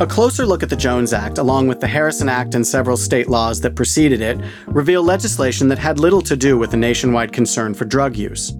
A 0.00 0.06
closer 0.06 0.46
look 0.46 0.62
at 0.62 0.70
the 0.70 0.76
Jones 0.76 1.12
Act, 1.12 1.36
along 1.36 1.68
with 1.68 1.78
the 1.78 1.86
Harrison 1.86 2.26
Act 2.26 2.54
and 2.54 2.66
several 2.66 2.96
state 2.96 3.28
laws 3.28 3.60
that 3.60 3.76
preceded 3.76 4.22
it, 4.22 4.40
reveal 4.66 5.02
legislation 5.02 5.68
that 5.68 5.78
had 5.78 6.00
little 6.00 6.22
to 6.22 6.38
do 6.38 6.56
with 6.56 6.70
the 6.70 6.76
nationwide 6.78 7.34
concern 7.34 7.74
for 7.74 7.84
drug 7.84 8.16
use. 8.16 8.54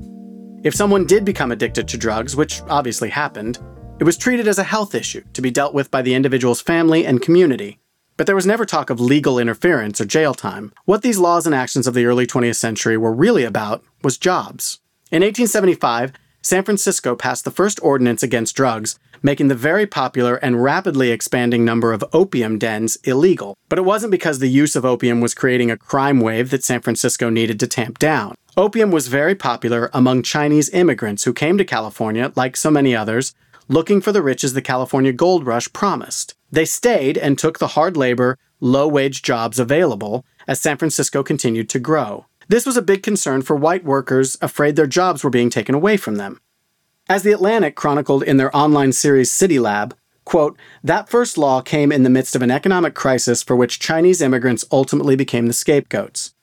If 0.65 0.75
someone 0.75 1.07
did 1.07 1.25
become 1.25 1.51
addicted 1.51 1.89
to 1.89 1.97
drugs, 1.97 2.37
which 2.37 2.61
obviously 2.69 3.09
happened, 3.09 3.59
it 3.99 4.05
was 4.05 4.19
treated 4.19 4.49
as 4.49 4.59
a 4.59 4.65
health 4.65 4.95
issue 4.95 5.23
to 5.33 5.41
be 5.41 5.51
dealt 5.51 5.73
with 5.73 5.91
by 5.91 6.03
the 6.03 6.13
individual's 6.13 6.61
family 6.61 7.07
and 7.07 7.23
community. 7.23 7.79
But 8.19 8.27
there 8.27 8.37
was 8.37 8.45
never 8.45 8.67
talk 8.67 8.91
of 8.91 9.01
legal 9.01 9.39
interference 9.39 9.99
or 9.99 10.05
jail 10.05 10.35
time. 10.35 10.75
What 10.85 11.01
these 11.01 11.19
laws 11.19 11.47
and 11.47 11.55
actions 11.55 11.87
of 11.87 11.95
the 11.95 12.05
early 12.05 12.27
20th 12.27 12.57
century 12.57 12.99
were 12.99 13.15
really 13.15 13.45
about 13.45 13.83
was 14.03 14.19
jobs. 14.19 14.81
In 15.11 15.23
1875, 15.23 16.13
San 16.43 16.65
Francisco 16.65 17.15
passed 17.15 17.45
the 17.45 17.51
first 17.51 17.81
ordinance 17.83 18.23
against 18.23 18.57
drugs, 18.57 18.99
making 19.23 19.49
the 19.49 19.55
very 19.55 19.87
popular 19.87 20.37
and 20.37 20.63
rapidly 20.63 21.11
expanding 21.11 21.65
number 21.65 21.93
of 21.93 22.05
opium 22.13 22.59
dens 22.59 22.97
illegal. 23.05 23.57
But 23.69 23.79
it 23.79 23.85
wasn't 23.85 24.11
because 24.11 24.39
the 24.39 24.49
use 24.49 24.77
of 24.77 24.85
opium 24.85 25.21
was 25.21 25.35
creating 25.35 25.71
a 25.71 25.77
crime 25.77 26.21
wave 26.21 26.51
that 26.51 26.65
San 26.65 26.81
Francisco 26.81 27.31
needed 27.31 27.61
to 27.61 27.67
tamp 27.67 27.99
down. 27.99 28.35
Opium 28.57 28.91
was 28.91 29.09
very 29.09 29.35
popular 29.35 29.91
among 29.93 30.23
Chinese 30.23 30.69
immigrants 30.71 31.25
who 31.25 31.33
came 31.33 31.57
to 31.59 31.65
California, 31.65 32.33
like 32.37 32.57
so 32.57 32.71
many 32.71 32.95
others, 32.97 33.35
looking 33.69 34.01
for 34.01 34.13
the 34.13 34.23
riches 34.23 34.53
the 34.53 34.63
California 34.63 35.13
gold 35.13 35.47
rush 35.47 35.73
promised. 35.73 36.35
They 36.51 36.65
stayed 36.65 37.17
and 37.17 37.39
took 37.39 37.59
the 37.59 37.69
hard 37.69 37.97
labor, 37.97 38.37
low 38.61 38.89
wage 38.89 39.23
jobs 39.23 39.59
available 39.59 40.25
as 40.49 40.61
San 40.61 40.77
Francisco 40.77 41.23
continued 41.23 41.69
to 41.71 41.79
grow. 41.79 42.27
This 42.49 42.67
was 42.67 42.77
a 42.77 42.83
big 42.83 43.05
concern 43.05 43.43
for 43.43 43.55
white 43.55 43.85
workers 43.85 44.37
afraid 44.43 44.75
their 44.75 44.89
jobs 44.89 45.23
were 45.23 45.31
being 45.31 45.51
taken 45.51 45.75
away 45.75 45.97
from 45.97 46.17
them. 46.17 46.41
As 47.11 47.25
The 47.25 47.33
Atlantic 47.33 47.75
chronicled 47.75 48.23
in 48.23 48.37
their 48.37 48.57
online 48.57 48.93
series 48.93 49.33
CityLab, 49.33 49.95
quote, 50.25 50.57
that 50.85 51.09
first 51.09 51.37
law 51.37 51.61
came 51.61 51.91
in 51.91 52.05
the 52.05 52.09
midst 52.09 52.37
of 52.37 52.41
an 52.41 52.53
economic 52.53 52.95
crisis 52.95 53.43
for 53.43 53.57
which 53.57 53.81
Chinese 53.81 54.23
immigrants 54.23 54.65
ultimately 54.71 55.17
became 55.17 55.49
the 55.49 55.53
scapegoats. 55.53 56.37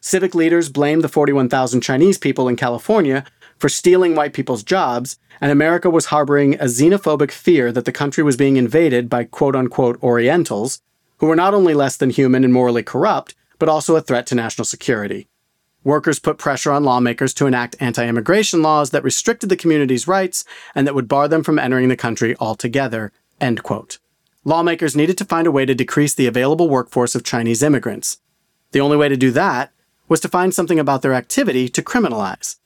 Civic 0.00 0.32
leaders 0.32 0.68
blamed 0.68 1.02
the 1.02 1.08
41,000 1.08 1.80
Chinese 1.80 2.18
people 2.18 2.46
in 2.46 2.54
California 2.54 3.24
for 3.58 3.68
stealing 3.68 4.14
white 4.14 4.32
people's 4.32 4.62
jobs, 4.62 5.18
and 5.40 5.50
America 5.50 5.90
was 5.90 6.06
harboring 6.06 6.54
a 6.54 6.66
xenophobic 6.66 7.32
fear 7.32 7.72
that 7.72 7.84
the 7.84 7.90
country 7.90 8.22
was 8.22 8.36
being 8.36 8.56
invaded 8.56 9.10
by 9.10 9.24
quote 9.24 9.56
unquote 9.56 10.00
Orientals, 10.04 10.80
who 11.18 11.26
were 11.26 11.34
not 11.34 11.52
only 11.52 11.74
less 11.74 11.96
than 11.96 12.10
human 12.10 12.44
and 12.44 12.52
morally 12.52 12.84
corrupt, 12.84 13.34
but 13.58 13.68
also 13.68 13.96
a 13.96 14.00
threat 14.00 14.28
to 14.28 14.36
national 14.36 14.66
security. 14.66 15.26
Workers 15.84 16.20
put 16.20 16.38
pressure 16.38 16.70
on 16.70 16.84
lawmakers 16.84 17.34
to 17.34 17.46
enact 17.46 17.76
anti 17.80 18.06
immigration 18.06 18.62
laws 18.62 18.90
that 18.90 19.02
restricted 19.02 19.48
the 19.48 19.56
community's 19.56 20.06
rights 20.06 20.44
and 20.74 20.86
that 20.86 20.94
would 20.94 21.08
bar 21.08 21.26
them 21.26 21.42
from 21.42 21.58
entering 21.58 21.88
the 21.88 21.96
country 21.96 22.36
altogether. 22.38 23.12
End 23.40 23.62
quote. 23.62 23.98
Lawmakers 24.44 24.96
needed 24.96 25.18
to 25.18 25.24
find 25.24 25.46
a 25.46 25.52
way 25.52 25.64
to 25.66 25.74
decrease 25.74 26.14
the 26.14 26.26
available 26.26 26.68
workforce 26.68 27.14
of 27.14 27.24
Chinese 27.24 27.62
immigrants. 27.62 28.18
The 28.72 28.80
only 28.80 28.96
way 28.96 29.08
to 29.08 29.16
do 29.16 29.30
that 29.32 29.72
was 30.08 30.20
to 30.20 30.28
find 30.28 30.54
something 30.54 30.78
about 30.78 31.02
their 31.02 31.14
activity 31.14 31.68
to 31.68 31.82
criminalize. 31.82 32.56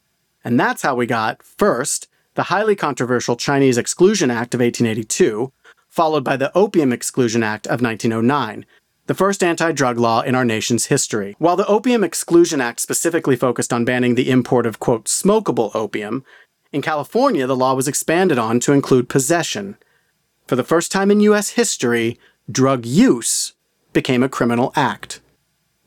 And 0.44 0.58
that's 0.58 0.82
how 0.82 0.94
we 0.94 1.06
got, 1.06 1.42
first, 1.42 2.08
the 2.34 2.44
highly 2.44 2.76
controversial 2.76 3.36
Chinese 3.36 3.78
Exclusion 3.78 4.30
Act 4.30 4.54
of 4.54 4.60
1882, 4.60 5.52
followed 5.88 6.24
by 6.24 6.36
the 6.36 6.56
Opium 6.56 6.92
Exclusion 6.92 7.42
Act 7.42 7.66
of 7.66 7.82
1909, 7.82 8.66
the 9.06 9.14
first 9.14 9.42
anti 9.42 9.72
drug 9.72 9.98
law 9.98 10.20
in 10.20 10.34
our 10.34 10.44
nation's 10.44 10.86
history. 10.86 11.36
While 11.38 11.56
the 11.56 11.66
Opium 11.66 12.04
Exclusion 12.04 12.60
Act 12.60 12.80
specifically 12.80 13.36
focused 13.36 13.72
on 13.72 13.84
banning 13.84 14.14
the 14.14 14.30
import 14.30 14.66
of, 14.66 14.78
quote, 14.78 15.06
smokable 15.06 15.74
opium, 15.74 16.24
in 16.72 16.82
California 16.82 17.46
the 17.46 17.56
law 17.56 17.74
was 17.74 17.88
expanded 17.88 18.38
on 18.38 18.60
to 18.60 18.72
include 18.72 19.08
possession. 19.08 19.76
For 20.46 20.56
the 20.56 20.64
first 20.64 20.92
time 20.92 21.10
in 21.10 21.20
U.S. 21.20 21.50
history, 21.50 22.18
drug 22.50 22.84
use 22.86 23.54
became 23.92 24.22
a 24.22 24.28
criminal 24.28 24.72
act. 24.76 25.20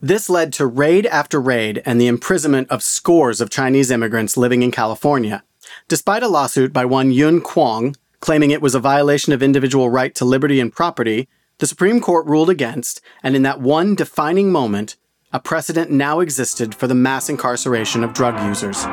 This 0.02 0.30
led 0.30 0.54
to 0.54 0.66
raid 0.66 1.06
after 1.08 1.42
raid 1.42 1.82
and 1.86 2.00
the 2.00 2.08
imprisonment 2.08 2.70
of 2.70 2.82
scores 2.82 3.42
of 3.42 3.50
Chinese 3.50 3.92
immigrants 3.92 4.38
living 4.38 4.64
in 4.64 4.72
California. 4.72 5.44
Despite 5.88 6.24
a 6.24 6.28
lawsuit 6.28 6.72
by 6.72 6.86
one 6.86 7.12
Yun 7.12 7.42
Kwong 7.42 7.96
claiming 8.20 8.52
it 8.52 8.62
was 8.62 8.76
a 8.76 8.80
violation 8.80 9.34
of 9.34 9.44
individual 9.44 9.90
right 9.90 10.14
to 10.16 10.26
liberty 10.26 10.60
and 10.60 10.74
property, 10.74 11.28
the 11.60 11.68
Supreme 11.68 12.00
Court 12.00 12.26
ruled 12.26 12.50
against, 12.50 13.02
and 13.22 13.36
in 13.36 13.44
that 13.44 13.60
one 13.60 13.94
defining 13.94 14.50
moment, 14.50 14.96
a 15.34 15.42
precedent 15.42 15.92
now 15.92 16.22
existed 16.22 16.74
for 16.74 16.88
the 16.88 16.96
mass 16.96 17.30
incarceration 17.30 18.02
of 18.02 18.14
drug 18.14 18.42
users. 18.48 18.84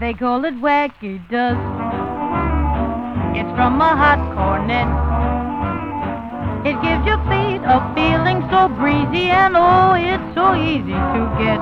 They 0.00 0.14
call 0.14 0.46
it 0.46 0.54
wacky 0.54 1.20
dust. 1.28 1.60
It's 3.36 3.50
from 3.56 3.78
a 3.78 3.94
hot 3.94 4.24
cornet. 4.34 4.88
It 6.66 6.80
gives 6.80 7.04
your 7.04 7.18
feet 7.28 7.60
a 7.62 7.78
feeling 7.94 8.40
so 8.50 8.68
breezy, 8.68 9.28
and 9.28 9.54
oh, 9.54 9.92
it's 9.94 10.34
so 10.34 10.54
easy 10.54 10.96
to 10.96 11.20
get. 11.38 11.60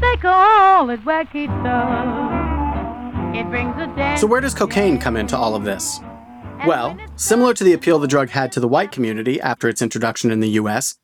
They 0.00 0.16
call 0.16 0.88
it 0.88 1.04
wacky 1.04 1.46
dust. 1.62 3.36
It 3.36 3.46
brings 3.50 3.76
a 3.76 3.86
dance. 3.94 4.22
So, 4.22 4.26
where 4.26 4.40
does 4.40 4.54
cocaine 4.54 4.98
come 4.98 5.16
into 5.16 5.36
all 5.36 5.54
of 5.54 5.64
this? 5.64 6.00
Well, 6.66 6.98
similar 7.16 7.54
to 7.54 7.64
the 7.64 7.72
appeal 7.72 7.98
the 7.98 8.08
drug 8.08 8.30
had 8.30 8.52
to 8.52 8.60
the 8.60 8.68
white 8.68 8.92
community 8.92 9.40
after 9.40 9.68
its 9.68 9.80
introduction 9.80 10.30
in 10.30 10.40
the 10.40 10.50
US, 10.50 10.96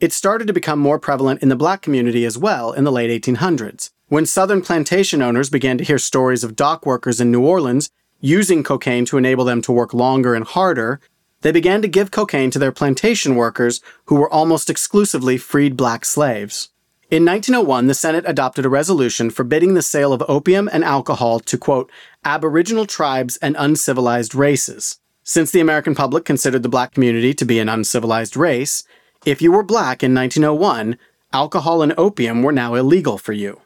it 0.00 0.12
started 0.12 0.46
to 0.46 0.52
become 0.52 0.78
more 0.78 0.98
prevalent 0.98 1.42
in 1.42 1.48
the 1.48 1.56
black 1.56 1.82
community 1.82 2.24
as 2.24 2.38
well 2.38 2.72
in 2.72 2.84
the 2.84 2.92
late 2.92 3.10
1800s. 3.22 3.90
When 4.08 4.26
southern 4.26 4.62
plantation 4.62 5.20
owners 5.20 5.50
began 5.50 5.76
to 5.78 5.84
hear 5.84 5.98
stories 5.98 6.44
of 6.44 6.56
dock 6.56 6.86
workers 6.86 7.20
in 7.20 7.32
New 7.32 7.44
Orleans 7.44 7.90
using 8.20 8.62
cocaine 8.62 9.04
to 9.06 9.18
enable 9.18 9.44
them 9.44 9.60
to 9.62 9.72
work 9.72 9.92
longer 9.92 10.34
and 10.34 10.44
harder, 10.44 11.00
they 11.40 11.52
began 11.52 11.82
to 11.82 11.88
give 11.88 12.10
cocaine 12.10 12.50
to 12.50 12.58
their 12.58 12.72
plantation 12.72 13.34
workers 13.34 13.80
who 14.06 14.16
were 14.16 14.32
almost 14.32 14.70
exclusively 14.70 15.36
freed 15.36 15.76
black 15.76 16.04
slaves. 16.04 16.70
In 17.10 17.24
1901, 17.24 17.86
the 17.86 17.94
Senate 17.94 18.24
adopted 18.26 18.66
a 18.66 18.68
resolution 18.68 19.30
forbidding 19.30 19.72
the 19.72 19.82
sale 19.82 20.12
of 20.12 20.22
opium 20.28 20.68
and 20.70 20.84
alcohol 20.84 21.40
to, 21.40 21.56
quote, 21.56 21.90
aboriginal 22.28 22.84
tribes 22.84 23.38
and 23.38 23.56
uncivilized 23.58 24.34
races. 24.34 25.00
Since 25.22 25.50
the 25.50 25.60
American 25.60 25.94
public 25.94 26.26
considered 26.26 26.62
the 26.62 26.68
black 26.68 26.92
community 26.92 27.32
to 27.32 27.46
be 27.46 27.58
an 27.58 27.70
uncivilized 27.70 28.36
race, 28.36 28.84
if 29.24 29.40
you 29.40 29.50
were 29.50 29.62
black 29.62 30.02
in 30.02 30.14
1901, 30.14 30.98
alcohol 31.32 31.80
and 31.80 31.94
opium 31.96 32.42
were 32.42 32.52
now 32.52 32.74
illegal 32.74 33.16
for 33.16 33.32
you. 33.32 33.62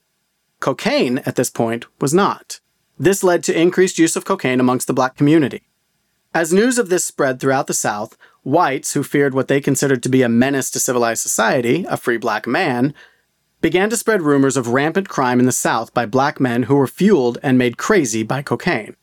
Cocaine, 0.60 1.18
at 1.26 1.34
this 1.34 1.50
point, 1.50 1.86
was 2.00 2.14
not. 2.14 2.60
This 2.96 3.24
led 3.24 3.42
to 3.44 3.60
increased 3.60 3.98
use 3.98 4.14
of 4.14 4.24
cocaine 4.24 4.60
amongst 4.60 4.86
the 4.86 4.94
black 4.94 5.16
community. 5.16 5.64
As 6.32 6.52
news 6.52 6.78
of 6.78 6.88
this 6.88 7.04
spread 7.04 7.40
throughout 7.40 7.66
the 7.66 7.74
South, 7.74 8.16
whites 8.44 8.92
who 8.92 9.02
feared 9.02 9.34
what 9.34 9.48
they 9.48 9.60
considered 9.60 10.04
to 10.04 10.08
be 10.08 10.22
a 10.22 10.28
menace 10.28 10.70
to 10.70 10.78
civilized 10.78 11.22
society, 11.22 11.84
a 11.88 11.96
free 11.96 12.16
black 12.16 12.46
man, 12.46 12.94
began 13.62 13.88
to 13.88 13.96
spread 13.96 14.20
rumors 14.20 14.56
of 14.56 14.68
rampant 14.68 15.08
crime 15.08 15.38
in 15.38 15.46
the 15.46 15.52
South 15.52 15.94
by 15.94 16.04
black 16.04 16.40
men 16.40 16.64
who 16.64 16.74
were 16.74 16.88
fueled 16.88 17.38
and 17.42 17.56
made 17.56 17.78
crazy 17.78 18.24
by 18.24 18.42
cocaine. 18.42 18.96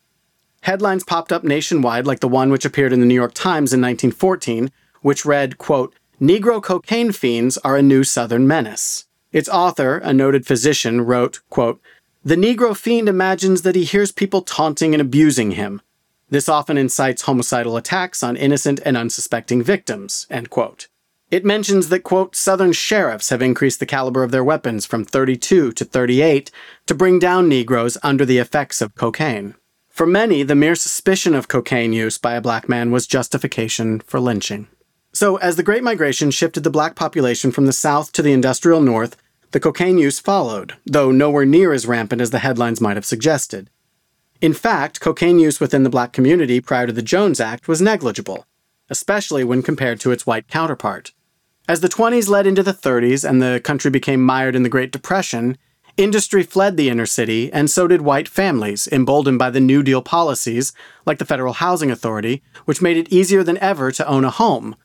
Headlines 0.61 1.05
popped 1.05 1.31
up 1.31 1.45
nationwide, 1.45 2.05
like 2.05 2.19
the 2.19 2.27
one 2.27 2.51
which 2.51 2.65
appeared 2.65 2.91
in 2.91 2.99
the 2.99 3.05
New 3.05 3.15
York 3.15 3.33
Times 3.33 3.71
in 3.71 3.79
1914, 3.81 4.69
which 5.01 5.25
read, 5.25 5.57
quote, 5.57 5.95
Negro 6.21 6.61
cocaine 6.61 7.13
fiends 7.13 7.57
are 7.59 7.77
a 7.77 7.81
new 7.81 8.03
Southern 8.03 8.45
menace. 8.45 9.05
Its 9.31 9.47
author, 9.47 9.99
a 9.99 10.11
noted 10.11 10.45
physician, 10.45 10.99
wrote, 11.01 11.39
quote, 11.49 11.81
The 12.25 12.35
Negro 12.35 12.75
fiend 12.75 13.07
imagines 13.07 13.61
that 13.61 13.75
he 13.75 13.85
hears 13.85 14.11
people 14.11 14.41
taunting 14.41 14.93
and 14.93 14.99
abusing 14.99 15.51
him. 15.51 15.81
This 16.29 16.49
often 16.49 16.77
incites 16.77 17.21
homicidal 17.21 17.77
attacks 17.77 18.21
on 18.21 18.35
innocent 18.35 18.81
and 18.83 18.97
unsuspecting 18.97 19.63
victims, 19.63 20.27
end 20.29 20.49
quote. 20.49 20.88
It 21.31 21.45
mentions 21.45 21.89
that, 21.89 22.03
quote, 22.03 22.35
Southern 22.35 22.73
sheriffs 22.73 23.29
have 23.29 23.41
increased 23.41 23.79
the 23.79 23.85
caliber 23.85 24.23
of 24.23 24.31
their 24.31 24.43
weapons 24.43 24.87
from 24.87 25.05
32 25.05 25.73
to 25.73 25.85
38 25.85 26.49
to 26.87 26.95
bring 26.95 27.19
down 27.19 27.47
Negroes 27.47 27.99
under 28.01 28.25
the 28.25 28.39
effects 28.39 28.81
of 28.81 28.95
cocaine. 28.95 29.53
For 29.89 30.07
many, 30.07 30.41
the 30.41 30.55
mere 30.55 30.73
suspicion 30.75 31.35
of 31.35 31.47
cocaine 31.47 31.93
use 31.93 32.17
by 32.17 32.33
a 32.33 32.41
black 32.41 32.67
man 32.67 32.89
was 32.89 33.05
justification 33.05 33.99
for 33.99 34.19
lynching. 34.19 34.67
So, 35.13 35.35
as 35.37 35.55
the 35.55 35.63
Great 35.63 35.83
Migration 35.83 36.31
shifted 36.31 36.63
the 36.63 36.69
black 36.71 36.95
population 36.95 37.51
from 37.51 37.67
the 37.67 37.73
South 37.73 38.11
to 38.13 38.23
the 38.23 38.33
industrial 38.33 38.81
North, 38.81 39.15
the 39.51 39.59
cocaine 39.59 39.97
use 39.97 40.19
followed, 40.19 40.77
though 40.85 41.11
nowhere 41.11 41.45
near 41.45 41.73
as 41.73 41.85
rampant 41.85 42.21
as 42.21 42.31
the 42.31 42.39
headlines 42.39 42.81
might 42.81 42.97
have 42.97 43.05
suggested. 43.05 43.69
In 44.41 44.53
fact, 44.53 44.99
cocaine 44.99 45.37
use 45.37 45.59
within 45.59 45.83
the 45.83 45.89
black 45.89 46.11
community 46.13 46.59
prior 46.59 46.87
to 46.87 46.93
the 46.93 47.01
Jones 47.01 47.39
Act 47.39 47.67
was 47.67 47.81
negligible, 47.81 48.47
especially 48.89 49.43
when 49.43 49.61
compared 49.61 49.99
to 49.99 50.11
its 50.11 50.25
white 50.25 50.47
counterpart. 50.47 51.11
As 51.69 51.81
the 51.81 51.87
20s 51.87 52.27
led 52.27 52.47
into 52.47 52.63
the 52.63 52.73
30s 52.73 53.23
and 53.23 53.39
the 53.39 53.61
country 53.63 53.91
became 53.91 54.25
mired 54.25 54.55
in 54.55 54.63
the 54.63 54.69
Great 54.69 54.91
Depression, 54.91 55.55
industry 55.97 56.41
fled 56.41 56.77
the 56.77 56.89
inner 56.89 57.05
city, 57.05 57.53
and 57.53 57.69
so 57.69 57.87
did 57.87 58.01
white 58.01 58.27
families, 58.27 58.87
emboldened 58.91 59.37
by 59.37 59.51
the 59.51 59.59
New 59.59 59.83
Deal 59.83 60.01
policies, 60.01 60.73
like 61.05 61.19
the 61.19 61.27
Federal 61.27 61.53
Housing 61.53 61.91
Authority, 61.91 62.41
which 62.65 62.81
made 62.81 62.97
it 62.97 63.13
easier 63.13 63.43
than 63.43 63.59
ever 63.59 63.91
to 63.91 64.07
own 64.07 64.25
a 64.25 64.31
home, 64.31 64.75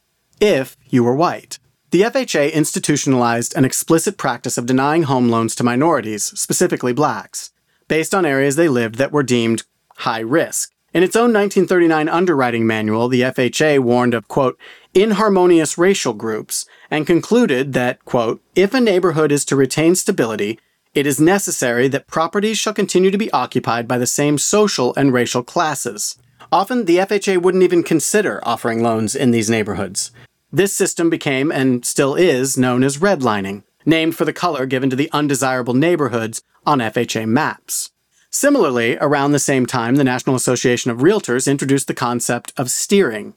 if 0.43 0.77
you 0.91 1.03
were 1.03 1.17
white. 1.17 1.59
The 1.91 2.03
FHA 2.03 2.53
institutionalized 2.53 3.57
an 3.57 3.65
explicit 3.65 4.19
practice 4.19 4.59
of 4.59 4.67
denying 4.67 5.05
home 5.05 5.31
loans 5.31 5.55
to 5.55 5.65
minorities, 5.65 6.39
specifically 6.39 6.93
blacks, 6.93 7.51
based 7.89 8.15
on 8.15 8.27
areas 8.27 8.57
they 8.57 8.69
lived 8.69 8.97
that 8.97 9.11
were 9.11 9.23
deemed 9.23 9.63
high 10.01 10.21
risk. 10.21 10.71
In 10.93 11.03
its 11.03 11.17
own 11.17 11.33
1939 11.33 12.09
underwriting 12.09 12.69
manual, 12.69 13.09
the 13.09 13.23
FHA 13.23 13.81
warned 13.81 14.15
of, 14.15 14.29
quote, 14.29 14.57
inharmonious 14.95 15.77
racial 15.77 16.13
groups 16.13 16.67
and 16.91 17.07
concluded 17.07 17.73
that, 17.73 18.05
quote, 18.05 18.43
if 18.55 18.73
a 18.73 18.81
neighborhood 18.81 19.33
is 19.33 19.45
to 19.47 19.57
retain 19.57 19.95
stability, 19.95 20.59
it 20.95 21.07
is 21.07 21.21
necessary 21.21 21.89
that 21.89 22.07
properties 22.07 22.57
shall 22.57 22.73
continue 22.73 23.11
to 23.11 23.19
be 23.19 23.31
occupied 23.33 23.89
by 23.89 23.99
the 23.99 24.07
same 24.07 24.39
social 24.39 24.95
and 24.95 25.13
racial 25.13 25.43
classes. 25.43 26.17
Often, 26.53 26.85
the 26.85 26.99
FHA 26.99 27.43
wouldn't 27.43 27.65
even 27.65 27.83
consider 27.83 28.41
offering 28.45 28.83
loans 28.83 29.17
in 29.17 29.33
these 29.33 29.51
neighborhoods. 29.51 30.13
This 30.53 30.73
system 30.73 31.11
became, 31.11 31.51
and 31.51 31.85
still 31.85 32.15
is, 32.15 32.57
known 32.57 32.85
as 32.85 32.99
redlining, 32.99 33.65
named 33.85 34.15
for 34.15 34.25
the 34.25 34.33
color 34.33 34.67
given 34.67 34.89
to 34.89 34.97
the 34.97 35.11
undesirable 35.13 35.75
neighborhoods 35.75 36.43
on 36.65 36.79
FHA 36.79 37.27
maps. 37.27 37.91
Similarly, 38.31 38.97
around 39.01 39.33
the 39.33 39.39
same 39.41 39.67
time, 39.67 39.97
the 39.97 40.05
National 40.05 40.37
Association 40.37 40.93
of 40.93 40.99
Realtors 40.99 41.51
introduced 41.51 41.89
the 41.89 41.95
concept 41.95 42.53
of 42.57 42.71
steering. 42.71 43.35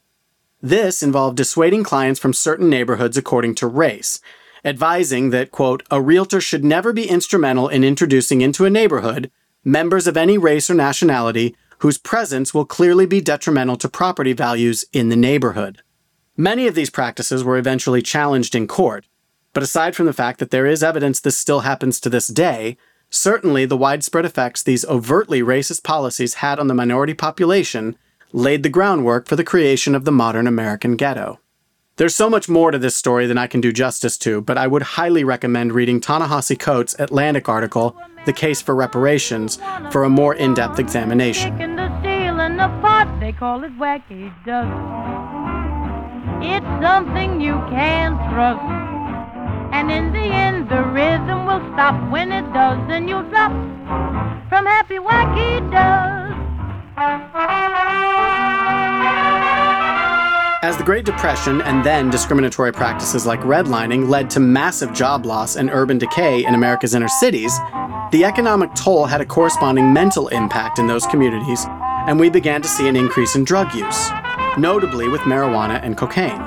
This 0.62 1.04
involved 1.04 1.38
dissuading 1.38 1.84
clients 1.84 2.20
from 2.20 2.34
certain 2.34 2.70
neighborhoods 2.70 3.16
according 3.16 3.56
to 3.56 3.68
race, 3.68 4.20
advising 4.66 5.30
that, 5.30 5.52
quote, 5.52 5.84
a 5.92 6.02
realtor 6.02 6.42
should 6.42 6.66
never 6.66 6.92
be 6.92 7.08
instrumental 7.08 7.68
in 7.68 7.84
introducing 7.84 8.42
into 8.42 8.66
a 8.66 8.70
neighborhood 8.70 9.32
members 9.64 10.08
of 10.08 10.16
any 10.16 10.38
race 10.38 10.70
or 10.70 10.74
nationality 10.74 11.56
whose 11.80 11.98
presence 11.98 12.54
will 12.54 12.66
clearly 12.66 13.06
be 13.06 13.20
detrimental 13.20 13.76
to 13.76 13.90
property 13.90 14.34
values 14.34 14.86
in 14.94 15.10
the 15.10 15.16
neighborhood. 15.16 15.84
Many 16.38 16.68
of 16.68 16.76
these 16.76 16.90
practices 16.90 17.44
were 17.44 17.58
eventually 17.58 18.02
challenged 18.02 18.56
in 18.56 18.68
court, 18.68 19.06
but 19.54 19.64
aside 19.64 19.96
from 19.96 20.06
the 20.06 20.14
fact 20.14 20.40
that 20.40 20.52
there 20.52 20.66
is 20.66 20.84
evidence 20.84 21.20
this 21.20 21.38
still 21.38 21.62
happens 21.62 22.00
to 22.00 22.10
this 22.10 22.28
day, 22.28 22.78
certainly 23.10 23.66
the 23.66 23.78
widespread 23.78 24.26
effects 24.26 24.64
these 24.64 24.86
overtly 24.86 25.42
racist 25.42 25.84
policies 25.84 26.36
had 26.36 26.60
on 26.60 26.68
the 26.68 26.74
minority 26.74 27.14
population 27.14 27.98
laid 28.34 28.64
the 28.64 28.70
groundwork 28.70 29.28
for 29.28 29.36
the 29.36 29.44
creation 29.44 29.96
of 29.96 30.06
the 30.06 30.12
modern 30.12 30.48
American 30.48 30.96
ghetto. 30.96 31.40
There's 31.96 32.16
so 32.16 32.30
much 32.30 32.48
more 32.48 32.70
to 32.70 32.78
this 32.78 32.96
story 32.96 33.26
than 33.26 33.38
I 33.40 33.48
can 33.48 33.60
do 33.60 33.72
justice 33.72 34.18
to, 34.20 34.42
but 34.42 34.58
I 34.58 34.68
would 34.68 34.84
highly 34.84 35.24
recommend 35.24 35.74
reading 35.74 36.00
Ta-Nehisi 36.00 36.60
Coates' 36.60 36.96
Atlantic 37.00 37.50
article, 37.50 37.96
The 38.26 38.34
Case 38.34 38.62
for 38.62 38.76
Reparations, 38.76 39.58
for 39.92 40.04
a 40.04 40.10
more 40.10 40.36
in 40.36 40.54
depth 40.54 40.78
examination. 40.78 41.60
It's 46.40 46.66
something 46.86 47.42
you 47.42 47.56
can't 47.70 48.18
trust. 48.32 48.62
And 49.74 49.92
in 49.92 50.14
the 50.14 50.20
end, 50.20 50.70
the 50.70 50.84
rhythm 50.84 51.48
will 51.48 51.62
stop. 51.74 52.12
When 52.12 52.32
it 52.32 52.46
does, 52.54 52.78
then 52.88 53.08
you'll 53.08 53.28
drop 53.30 53.52
from 54.50 54.66
happy 54.66 55.00
wacky 55.00 55.72
dust. 55.72 56.47
As 60.64 60.76
the 60.78 60.84
Great 60.84 61.06
Depression 61.06 61.62
and 61.62 61.86
then 61.86 62.10
discriminatory 62.10 62.74
practices 62.74 63.28
like 63.28 63.40
redlining 63.42 64.10
led 64.10 64.32
to 64.32 64.40
massive 64.40 64.94
job 64.94 65.24
loss 65.24 65.58
and 65.58 65.70
urban 65.70 66.00
decay 66.00 66.44
in 66.44 66.56
America's 66.56 66.96
inner 66.96 67.08
cities, 67.08 67.56
the 68.12 68.24
economic 68.26 68.74
toll 68.74 69.06
had 69.06 69.22
a 69.22 69.26
corresponding 69.26 69.94
mental 69.94 70.30
impact 70.30 70.80
in 70.80 70.88
those 70.88 71.06
communities, 71.06 71.68
and 72.08 72.20
we 72.20 72.32
began 72.32 72.64
to 72.64 72.68
see 72.68 72.88
an 72.88 72.96
increase 72.96 73.36
in 73.36 73.44
drug 73.44 73.76
use, 73.76 74.10
notably 74.58 75.08
with 75.08 75.22
marijuana 75.22 75.80
and 75.84 75.98
cocaine. 75.98 76.42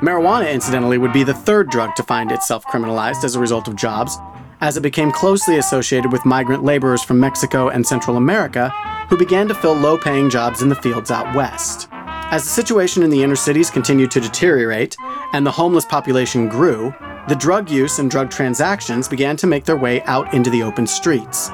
Marijuana, 0.00 0.52
incidentally, 0.52 0.98
would 0.98 1.14
be 1.14 1.24
the 1.24 1.32
third 1.32 1.70
drug 1.70 1.96
to 1.96 2.02
find 2.02 2.30
itself 2.30 2.66
criminalized 2.66 3.24
as 3.24 3.34
a 3.34 3.40
result 3.40 3.68
of 3.68 3.74
jobs, 3.74 4.18
as 4.60 4.76
it 4.76 4.82
became 4.82 5.10
closely 5.12 5.58
associated 5.58 6.12
with 6.12 6.24
migrant 6.24 6.64
laborers 6.64 7.02
from 7.02 7.20
Mexico 7.20 7.68
and 7.68 7.86
Central 7.86 8.16
America 8.16 8.72
who 9.08 9.16
began 9.16 9.46
to 9.48 9.54
fill 9.54 9.74
low 9.74 9.96
paying 9.96 10.28
jobs 10.28 10.62
in 10.62 10.68
the 10.68 10.74
fields 10.74 11.10
out 11.10 11.34
west. 11.34 11.88
As 11.92 12.42
the 12.42 12.50
situation 12.50 13.02
in 13.02 13.10
the 13.10 13.22
inner 13.22 13.36
cities 13.36 13.70
continued 13.70 14.10
to 14.10 14.20
deteriorate 14.20 14.96
and 15.32 15.46
the 15.46 15.52
homeless 15.52 15.84
population 15.84 16.48
grew, 16.48 16.92
the 17.28 17.36
drug 17.36 17.70
use 17.70 17.98
and 17.98 18.10
drug 18.10 18.30
transactions 18.30 19.08
began 19.08 19.36
to 19.36 19.46
make 19.46 19.64
their 19.64 19.76
way 19.76 20.02
out 20.02 20.32
into 20.34 20.50
the 20.50 20.62
open 20.62 20.86
streets. 20.86 21.50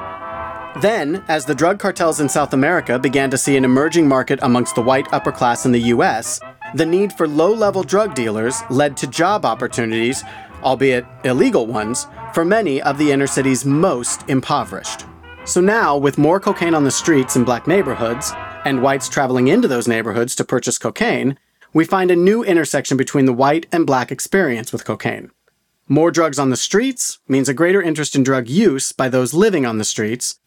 Then, 0.81 1.23
as 1.27 1.45
the 1.45 1.53
drug 1.53 1.77
cartels 1.77 2.19
in 2.19 2.27
South 2.27 2.53
America 2.53 2.97
began 2.97 3.29
to 3.29 3.37
see 3.37 3.55
an 3.55 3.65
emerging 3.65 4.07
market 4.07 4.39
amongst 4.41 4.73
the 4.73 4.81
white 4.81 5.11
upper 5.13 5.31
class 5.31 5.67
in 5.67 5.71
the 5.71 5.81
US, 5.93 6.39
the 6.73 6.85
need 6.85 7.13
for 7.13 7.27
low 7.27 7.53
level 7.53 7.83
drug 7.83 8.15
dealers 8.15 8.63
led 8.71 8.97
to 8.97 9.05
job 9.05 9.45
opportunities, 9.45 10.23
albeit 10.63 11.05
illegal 11.23 11.67
ones, 11.67 12.07
for 12.33 12.43
many 12.43 12.81
of 12.81 12.97
the 12.97 13.11
inner 13.11 13.27
city's 13.27 13.65
most 13.65 14.27
impoverished. 14.29 15.05
So 15.45 15.61
now, 15.61 15.97
with 15.97 16.17
more 16.17 16.39
cocaine 16.39 16.73
on 16.73 16.83
the 16.83 16.91
streets 16.91 17.35
in 17.35 17.43
black 17.43 17.67
neighborhoods, 17.67 18.33
and 18.65 18.81
whites 18.81 19.09
traveling 19.09 19.47
into 19.47 19.67
those 19.67 19.87
neighborhoods 19.87 20.35
to 20.35 20.43
purchase 20.43 20.77
cocaine, 20.77 21.37
we 21.73 21.85
find 21.85 22.11
a 22.11 22.15
new 22.15 22.43
intersection 22.43 22.97
between 22.97 23.25
the 23.25 23.33
white 23.33 23.65
and 23.71 23.85
black 23.85 24.11
experience 24.11 24.71
with 24.71 24.85
cocaine. 24.85 25.31
More 25.87 26.11
drugs 26.11 26.39
on 26.39 26.49
the 26.49 26.55
streets 26.55 27.19
means 27.27 27.49
a 27.49 27.53
greater 27.53 27.81
interest 27.81 28.15
in 28.15 28.23
drug 28.23 28.47
use 28.47 28.91
by 28.91 29.09
those 29.09 29.33
living 29.33 29.65
on 29.65 29.79
the 29.79 29.83
streets, 29.83 30.39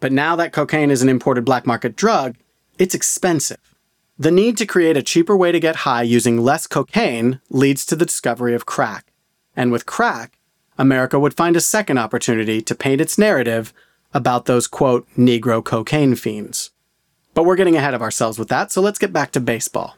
but 0.00 0.12
now 0.12 0.36
that 0.36 0.52
cocaine 0.52 0.90
is 0.90 1.02
an 1.02 1.08
imported 1.08 1.44
black 1.44 1.66
market 1.66 1.96
drug, 1.96 2.36
it's 2.78 2.94
expensive. 2.94 3.74
The 4.18 4.30
need 4.30 4.56
to 4.58 4.66
create 4.66 4.96
a 4.96 5.02
cheaper 5.02 5.36
way 5.36 5.52
to 5.52 5.60
get 5.60 5.76
high 5.76 6.02
using 6.02 6.38
less 6.38 6.66
cocaine 6.66 7.40
leads 7.50 7.84
to 7.86 7.96
the 7.96 8.06
discovery 8.06 8.54
of 8.54 8.66
crack. 8.66 9.07
And 9.58 9.72
with 9.72 9.86
crack, 9.86 10.38
America 10.78 11.18
would 11.18 11.34
find 11.34 11.56
a 11.56 11.60
second 11.60 11.98
opportunity 11.98 12.62
to 12.62 12.76
paint 12.76 13.00
its 13.00 13.18
narrative 13.18 13.74
about 14.14 14.44
those 14.44 14.68
quote 14.68 15.08
Negro 15.18 15.62
cocaine 15.62 16.14
fiends. 16.14 16.70
But 17.34 17.44
we're 17.44 17.56
getting 17.56 17.74
ahead 17.74 17.92
of 17.92 18.00
ourselves 18.00 18.38
with 18.38 18.46
that, 18.50 18.70
so 18.70 18.80
let's 18.80 19.00
get 19.00 19.12
back 19.12 19.32
to 19.32 19.40
baseball. 19.40 19.96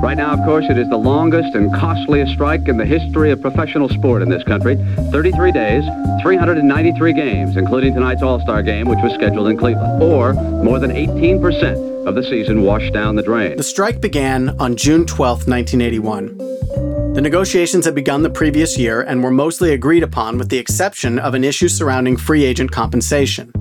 Right 0.00 0.16
now, 0.16 0.32
of 0.32 0.38
course, 0.44 0.66
it 0.70 0.78
is 0.78 0.88
the 0.88 0.96
longest 0.96 1.56
and 1.56 1.74
costliest 1.74 2.34
strike 2.34 2.68
in 2.68 2.76
the 2.76 2.86
history 2.86 3.32
of 3.32 3.42
professional 3.42 3.88
sport 3.88 4.22
in 4.22 4.28
this 4.28 4.44
country. 4.44 4.76
33 5.10 5.50
days, 5.50 5.84
393 6.22 7.12
games, 7.14 7.56
including 7.56 7.92
tonight's 7.94 8.22
All-Star 8.22 8.62
game, 8.62 8.86
which 8.86 9.00
was 9.02 9.12
scheduled 9.14 9.48
in 9.48 9.58
Cleveland. 9.58 10.00
Or 10.00 10.34
more 10.62 10.78
than 10.78 10.92
18% 10.92 12.06
of 12.06 12.14
the 12.14 12.22
season 12.22 12.62
washed 12.62 12.92
down 12.92 13.16
the 13.16 13.22
drain. 13.24 13.56
The 13.56 13.64
strike 13.64 14.00
began 14.00 14.50
on 14.60 14.76
June 14.76 15.04
12, 15.04 15.48
1981. 15.48 17.07
The 17.18 17.22
negotiations 17.22 17.84
had 17.84 17.96
begun 17.96 18.22
the 18.22 18.30
previous 18.30 18.78
year 18.78 19.02
and 19.02 19.24
were 19.24 19.32
mostly 19.32 19.72
agreed 19.72 20.04
upon 20.04 20.38
with 20.38 20.50
the 20.50 20.58
exception 20.58 21.18
of 21.18 21.34
an 21.34 21.42
issue 21.42 21.66
surrounding 21.66 22.16
free 22.16 22.44
agent 22.44 22.70
compensation. 22.70 23.52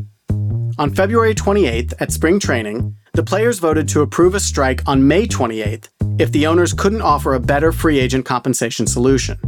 On 0.77 0.93
February 0.93 1.33
28th, 1.33 1.95
at 1.99 2.11
spring 2.11 2.39
training, 2.39 2.95
the 3.15 3.23
players 3.23 3.57
voted 3.57 3.89
to 3.89 4.01
approve 4.01 4.35
a 4.35 4.39
strike 4.39 4.87
on 4.87 5.07
May 5.07 5.25
28th 5.25 5.89
if 6.19 6.31
the 6.31 6.45
owners 6.45 6.71
couldn't 6.71 7.01
offer 7.01 7.33
a 7.33 7.39
better 7.39 7.71
free 7.71 7.97
agent 7.97 8.27
compensation 8.27 8.85
solution. 8.85 9.39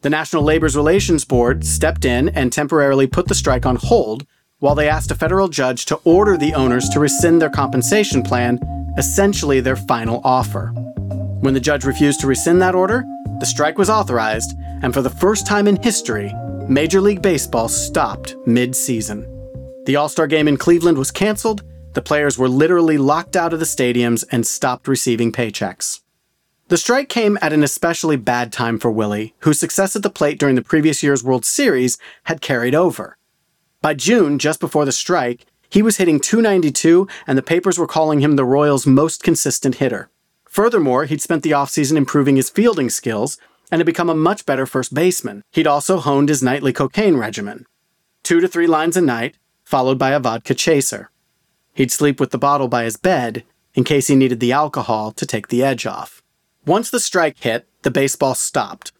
The 0.00 0.08
National 0.08 0.44
Labor 0.44 0.68
Relations 0.68 1.26
Board 1.26 1.62
stepped 1.62 2.06
in 2.06 2.30
and 2.30 2.50
temporarily 2.50 3.06
put 3.06 3.28
the 3.28 3.34
strike 3.34 3.66
on 3.66 3.76
hold 3.76 4.26
while 4.60 4.76
they 4.76 4.88
asked 4.88 5.10
a 5.10 5.14
federal 5.14 5.48
judge 5.48 5.84
to 5.84 6.00
order 6.04 6.38
the 6.38 6.54
owners 6.54 6.88
to 6.88 7.00
rescind 7.00 7.42
their 7.42 7.50
compensation 7.50 8.22
plan, 8.22 8.60
essentially 8.96 9.60
their 9.60 9.76
final 9.76 10.22
offer. 10.24 10.68
When 11.42 11.52
the 11.52 11.60
judge 11.60 11.84
refused 11.84 12.20
to 12.20 12.26
rescind 12.26 12.62
that 12.62 12.74
order, 12.74 13.04
the 13.40 13.46
strike 13.46 13.78
was 13.78 13.88
authorized, 13.88 14.54
and 14.82 14.92
for 14.92 15.00
the 15.00 15.10
first 15.10 15.46
time 15.46 15.68
in 15.68 15.80
history, 15.82 16.32
Major 16.68 17.00
League 17.00 17.22
Baseball 17.22 17.68
stopped 17.68 18.36
mid 18.46 18.74
season. 18.74 19.22
The 19.86 19.96
All 19.96 20.08
Star 20.08 20.26
game 20.26 20.48
in 20.48 20.56
Cleveland 20.56 20.98
was 20.98 21.10
canceled, 21.10 21.62
The 21.94 22.02
players 22.02 22.36
were 22.36 22.48
literally 22.48 22.98
locked 22.98 23.36
out 23.36 23.52
of 23.52 23.58
the 23.58 23.64
stadiums 23.64 24.24
and 24.30 24.46
stopped 24.46 24.86
receiving 24.86 25.32
paychecks. 25.32 26.00
The 26.68 26.76
strike 26.76 27.08
came 27.08 27.38
at 27.40 27.52
an 27.52 27.62
especially 27.62 28.16
bad 28.16 28.52
time 28.52 28.78
for 28.78 28.90
Willie, 28.90 29.34
whose 29.40 29.58
success 29.58 29.96
at 29.96 30.02
the 30.02 30.10
plate 30.10 30.38
during 30.38 30.54
the 30.54 30.62
previous 30.62 31.02
year's 31.02 31.24
World 31.24 31.46
Series 31.46 31.96
had 32.24 32.42
carried 32.42 32.74
over. 32.74 33.16
By 33.80 33.94
June, 33.94 34.38
just 34.38 34.60
before 34.60 34.84
the 34.84 34.92
strike, 34.92 35.46
he 35.70 35.80
was 35.80 35.96
hitting 35.96 36.20
292 36.20 37.08
and 37.26 37.38
the 37.38 37.42
papers 37.42 37.78
were 37.78 37.86
calling 37.86 38.20
him 38.20 38.36
the 38.36 38.44
Royals' 38.44 38.86
most 38.86 39.22
consistent 39.22 39.76
hitter. 39.76 40.10
Furthermore, 40.58 41.04
he'd 41.04 41.22
spent 41.22 41.44
the 41.44 41.52
offseason 41.52 41.96
improving 41.96 42.34
his 42.34 42.50
fielding 42.50 42.90
skills 42.90 43.38
and 43.70 43.78
had 43.78 43.86
become 43.86 44.10
a 44.10 44.14
much 44.28 44.44
better 44.44 44.66
first 44.66 44.92
baseman. 44.92 45.44
He'd 45.52 45.68
also 45.68 45.98
honed 45.98 46.28
his 46.28 46.42
nightly 46.42 46.72
cocaine 46.72 47.16
regimen. 47.16 47.64
Two 48.24 48.40
to 48.40 48.48
three 48.48 48.66
lines 48.66 48.96
a 48.96 49.00
night, 49.00 49.36
followed 49.62 50.00
by 50.00 50.10
a 50.10 50.18
vodka 50.18 50.56
chaser. 50.56 51.12
He'd 51.74 51.92
sleep 51.92 52.18
with 52.18 52.32
the 52.32 52.38
bottle 52.38 52.66
by 52.66 52.82
his 52.82 52.96
bed 52.96 53.44
in 53.74 53.84
case 53.84 54.08
he 54.08 54.16
needed 54.16 54.40
the 54.40 54.50
alcohol 54.50 55.12
to 55.12 55.24
take 55.24 55.46
the 55.46 55.62
edge 55.62 55.86
off. 55.86 56.24
Once 56.66 56.90
the 56.90 56.98
strike 56.98 57.38
hit, 57.38 57.68
the 57.82 57.90
baseball 57.92 58.34
stopped. 58.34 58.90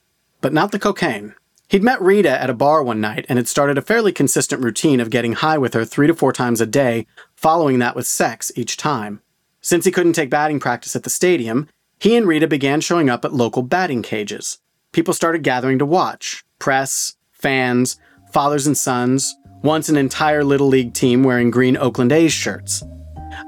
But 0.40 0.52
not 0.52 0.70
the 0.70 0.78
cocaine. 0.78 1.34
He'd 1.68 1.82
met 1.82 2.00
Rita 2.00 2.40
at 2.40 2.50
a 2.50 2.54
bar 2.54 2.84
one 2.84 3.00
night 3.00 3.26
and 3.28 3.36
had 3.36 3.48
started 3.48 3.76
a 3.76 3.82
fairly 3.82 4.12
consistent 4.12 4.62
routine 4.62 5.00
of 5.00 5.10
getting 5.10 5.32
high 5.32 5.58
with 5.58 5.74
her 5.74 5.84
three 5.84 6.06
to 6.06 6.14
four 6.14 6.32
times 6.32 6.60
a 6.60 6.66
day, 6.66 7.08
following 7.34 7.80
that 7.80 7.96
with 7.96 8.06
sex 8.06 8.52
each 8.54 8.76
time. 8.76 9.22
Since 9.68 9.84
he 9.84 9.90
couldn't 9.90 10.14
take 10.14 10.30
batting 10.30 10.60
practice 10.60 10.96
at 10.96 11.02
the 11.02 11.10
stadium, 11.10 11.68
he 12.00 12.16
and 12.16 12.26
Rita 12.26 12.46
began 12.46 12.80
showing 12.80 13.10
up 13.10 13.22
at 13.26 13.34
local 13.34 13.60
batting 13.60 14.00
cages. 14.00 14.60
People 14.92 15.12
started 15.12 15.42
gathering 15.42 15.78
to 15.78 15.84
watch 15.84 16.42
press, 16.58 17.16
fans, 17.32 18.00
fathers 18.32 18.66
and 18.66 18.78
sons, 18.78 19.36
once 19.62 19.90
an 19.90 19.98
entire 19.98 20.42
Little 20.42 20.68
League 20.68 20.94
team 20.94 21.22
wearing 21.22 21.50
green 21.50 21.76
Oakland 21.76 22.12
A's 22.12 22.32
shirts. 22.32 22.82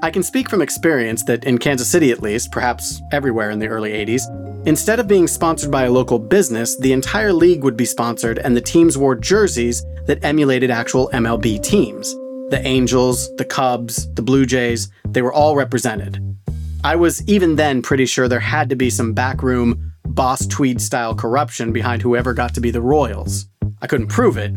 I 0.02 0.10
can 0.10 0.22
speak 0.22 0.50
from 0.50 0.60
experience 0.60 1.24
that 1.24 1.44
in 1.44 1.56
Kansas 1.56 1.90
City 1.90 2.10
at 2.10 2.20
least, 2.20 2.52
perhaps 2.52 3.00
everywhere 3.12 3.48
in 3.48 3.58
the 3.58 3.68
early 3.68 3.92
80s, 3.92 4.66
instead 4.66 5.00
of 5.00 5.08
being 5.08 5.26
sponsored 5.26 5.70
by 5.70 5.84
a 5.84 5.90
local 5.90 6.18
business, 6.18 6.76
the 6.76 6.92
entire 6.92 7.32
league 7.32 7.64
would 7.64 7.78
be 7.78 7.86
sponsored 7.86 8.38
and 8.40 8.54
the 8.54 8.60
teams 8.60 8.98
wore 8.98 9.14
jerseys 9.14 9.86
that 10.04 10.22
emulated 10.22 10.70
actual 10.70 11.08
MLB 11.14 11.62
teams. 11.62 12.14
The 12.50 12.60
Angels, 12.64 13.34
the 13.36 13.44
Cubs, 13.44 14.12
the 14.14 14.22
Blue 14.22 14.44
Jays, 14.44 14.90
they 15.04 15.22
were 15.22 15.32
all 15.32 15.56
represented. 15.56 16.20
I 16.84 16.96
was 16.96 17.26
even 17.28 17.56
then 17.56 17.82
pretty 17.82 18.06
sure 18.06 18.28
there 18.28 18.40
had 18.40 18.68
to 18.70 18.76
be 18.76 18.90
some 18.90 19.12
backroom, 19.12 19.92
boss 20.04 20.46
tweed 20.46 20.80
style 20.80 21.14
corruption 21.14 21.72
behind 21.72 22.02
whoever 22.02 22.34
got 22.34 22.54
to 22.54 22.60
be 22.60 22.70
the 22.70 22.80
Royals. 22.80 23.46
I 23.82 23.86
couldn't 23.86 24.08
prove 24.08 24.36
it, 24.36 24.52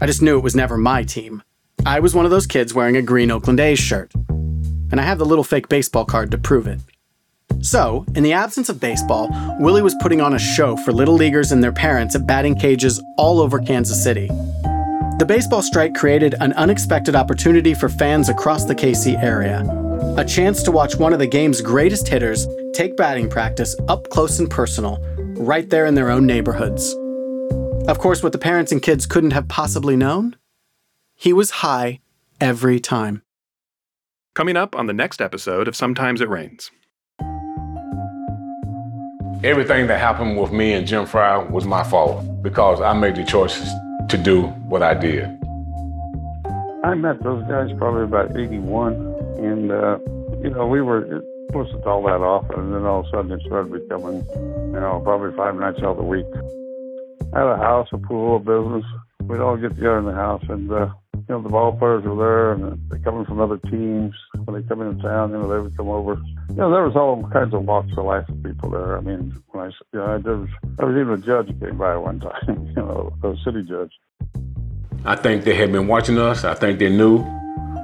I 0.00 0.06
just 0.06 0.22
knew 0.22 0.36
it 0.36 0.44
was 0.44 0.56
never 0.56 0.76
my 0.76 1.04
team. 1.04 1.42
I 1.84 2.00
was 2.00 2.14
one 2.14 2.24
of 2.24 2.30
those 2.30 2.46
kids 2.46 2.74
wearing 2.74 2.96
a 2.96 3.02
green 3.02 3.30
Oakland 3.30 3.60
A's 3.60 3.78
shirt 3.78 4.12
and 4.90 5.00
I 5.00 5.04
have 5.04 5.18
the 5.18 5.26
little 5.26 5.44
fake 5.44 5.68
baseball 5.68 6.04
card 6.04 6.30
to 6.30 6.38
prove 6.38 6.66
it. 6.66 6.80
So, 7.60 8.04
in 8.14 8.22
the 8.22 8.32
absence 8.32 8.68
of 8.68 8.80
baseball, 8.80 9.28
Willie 9.58 9.82
was 9.82 9.94
putting 10.00 10.20
on 10.20 10.34
a 10.34 10.38
show 10.38 10.76
for 10.76 10.92
little 10.92 11.14
leaguers 11.14 11.52
and 11.52 11.62
their 11.62 11.72
parents 11.72 12.14
at 12.14 12.26
batting 12.26 12.56
cages 12.56 13.02
all 13.16 13.40
over 13.40 13.58
Kansas 13.58 14.02
City. 14.02 14.30
The 15.18 15.24
baseball 15.24 15.62
strike 15.62 15.94
created 15.94 16.34
an 16.40 16.52
unexpected 16.52 17.16
opportunity 17.16 17.72
for 17.72 17.88
fans 17.88 18.28
across 18.28 18.66
the 18.66 18.74
KC 18.74 19.22
area. 19.22 19.62
A 20.18 20.24
chance 20.26 20.62
to 20.64 20.70
watch 20.70 20.96
one 20.96 21.14
of 21.14 21.18
the 21.18 21.26
game's 21.26 21.62
greatest 21.62 22.06
hitters 22.06 22.46
take 22.74 22.98
batting 22.98 23.30
practice 23.30 23.74
up 23.88 24.10
close 24.10 24.38
and 24.38 24.50
personal, 24.50 24.98
right 25.38 25.70
there 25.70 25.86
in 25.86 25.94
their 25.94 26.10
own 26.10 26.26
neighborhoods. 26.26 26.92
Of 27.88 27.98
course, 27.98 28.22
what 28.22 28.32
the 28.32 28.38
parents 28.38 28.72
and 28.72 28.82
kids 28.82 29.06
couldn't 29.06 29.30
have 29.30 29.48
possibly 29.48 29.96
known? 29.96 30.36
He 31.14 31.32
was 31.32 31.50
high 31.50 32.00
every 32.38 32.78
time. 32.78 33.22
Coming 34.34 34.58
up 34.58 34.76
on 34.76 34.86
the 34.86 34.92
next 34.92 35.22
episode 35.22 35.66
of 35.66 35.74
Sometimes 35.74 36.20
It 36.20 36.28
Rains. 36.28 36.70
Everything 39.42 39.86
that 39.86 39.98
happened 39.98 40.38
with 40.38 40.52
me 40.52 40.74
and 40.74 40.86
Jim 40.86 41.06
Frey 41.06 41.42
was 41.48 41.64
my 41.64 41.84
fault 41.84 42.42
because 42.42 42.82
I 42.82 42.92
made 42.92 43.16
the 43.16 43.24
choices 43.24 43.72
to 44.08 44.18
do 44.18 44.42
what 44.68 44.82
I 44.82 44.94
did. 44.94 45.24
I 46.84 46.94
met 46.94 47.22
those 47.22 47.42
guys 47.48 47.70
probably 47.78 48.04
about 48.04 48.36
81, 48.36 48.94
and, 49.38 49.72
uh, 49.72 49.98
you 50.42 50.50
know, 50.50 50.66
we 50.66 50.80
were, 50.80 51.18
it 51.18 51.24
wasn't 51.54 51.84
all 51.84 52.02
that 52.04 52.20
often, 52.20 52.60
and 52.60 52.74
then 52.74 52.84
all 52.84 53.00
of 53.00 53.06
a 53.06 53.10
sudden 53.10 53.32
it 53.32 53.40
started 53.46 53.72
becoming, 53.72 54.24
you 54.72 54.80
know, 54.80 55.00
probably 55.02 55.36
five 55.36 55.56
nights 55.56 55.78
out 55.78 55.92
of 55.92 55.96
the 55.96 56.04
week. 56.04 56.26
I 57.32 57.40
had 57.40 57.48
a 57.48 57.56
house, 57.56 57.88
a 57.92 57.98
pool, 57.98 58.36
a 58.36 58.38
business. 58.38 58.84
We'd 59.22 59.40
all 59.40 59.56
get 59.56 59.74
together 59.74 59.98
in 59.98 60.04
the 60.04 60.14
house, 60.14 60.44
and 60.48 60.70
uh, 60.70 60.88
you 61.28 61.34
know, 61.34 61.42
the 61.42 61.48
ball 61.48 61.72
players 61.72 62.04
were 62.04 62.14
there 62.14 62.52
and 62.52 62.80
they're 62.88 63.00
coming 63.00 63.24
from 63.24 63.40
other 63.40 63.58
teams. 63.58 64.14
When 64.44 64.60
they 64.60 64.68
come 64.68 64.80
into 64.80 65.02
town, 65.02 65.30
you 65.30 65.38
know, 65.38 65.48
they 65.48 65.58
would 65.58 65.76
come 65.76 65.88
over. 65.88 66.14
You 66.50 66.54
know, 66.54 66.70
there 66.70 66.84
was 66.84 66.94
all 66.94 67.28
kinds 67.32 67.52
of 67.52 67.64
walks 67.64 67.90
of 67.96 68.04
life 68.04 68.28
of 68.28 68.40
people 68.44 68.70
there. 68.70 68.96
I 68.96 69.00
mean, 69.00 69.34
when 69.48 69.64
I, 69.64 69.66
you 69.92 69.98
know, 69.98 70.18
there 70.18 70.36
was, 70.36 70.48
there 70.76 70.86
was 70.86 70.96
even 70.96 71.14
a 71.14 71.18
judge 71.18 71.48
came 71.60 71.78
by 71.78 71.96
one 71.96 72.20
time, 72.46 72.66
you 72.68 72.74
know, 72.74 73.12
a 73.24 73.34
city 73.44 73.64
judge. 73.64 73.90
I 75.04 75.16
think 75.16 75.44
they 75.44 75.54
had 75.54 75.72
been 75.72 75.88
watching 75.88 76.16
us. 76.18 76.44
I 76.44 76.54
think 76.54 76.78
they 76.78 76.90
knew 76.90 77.18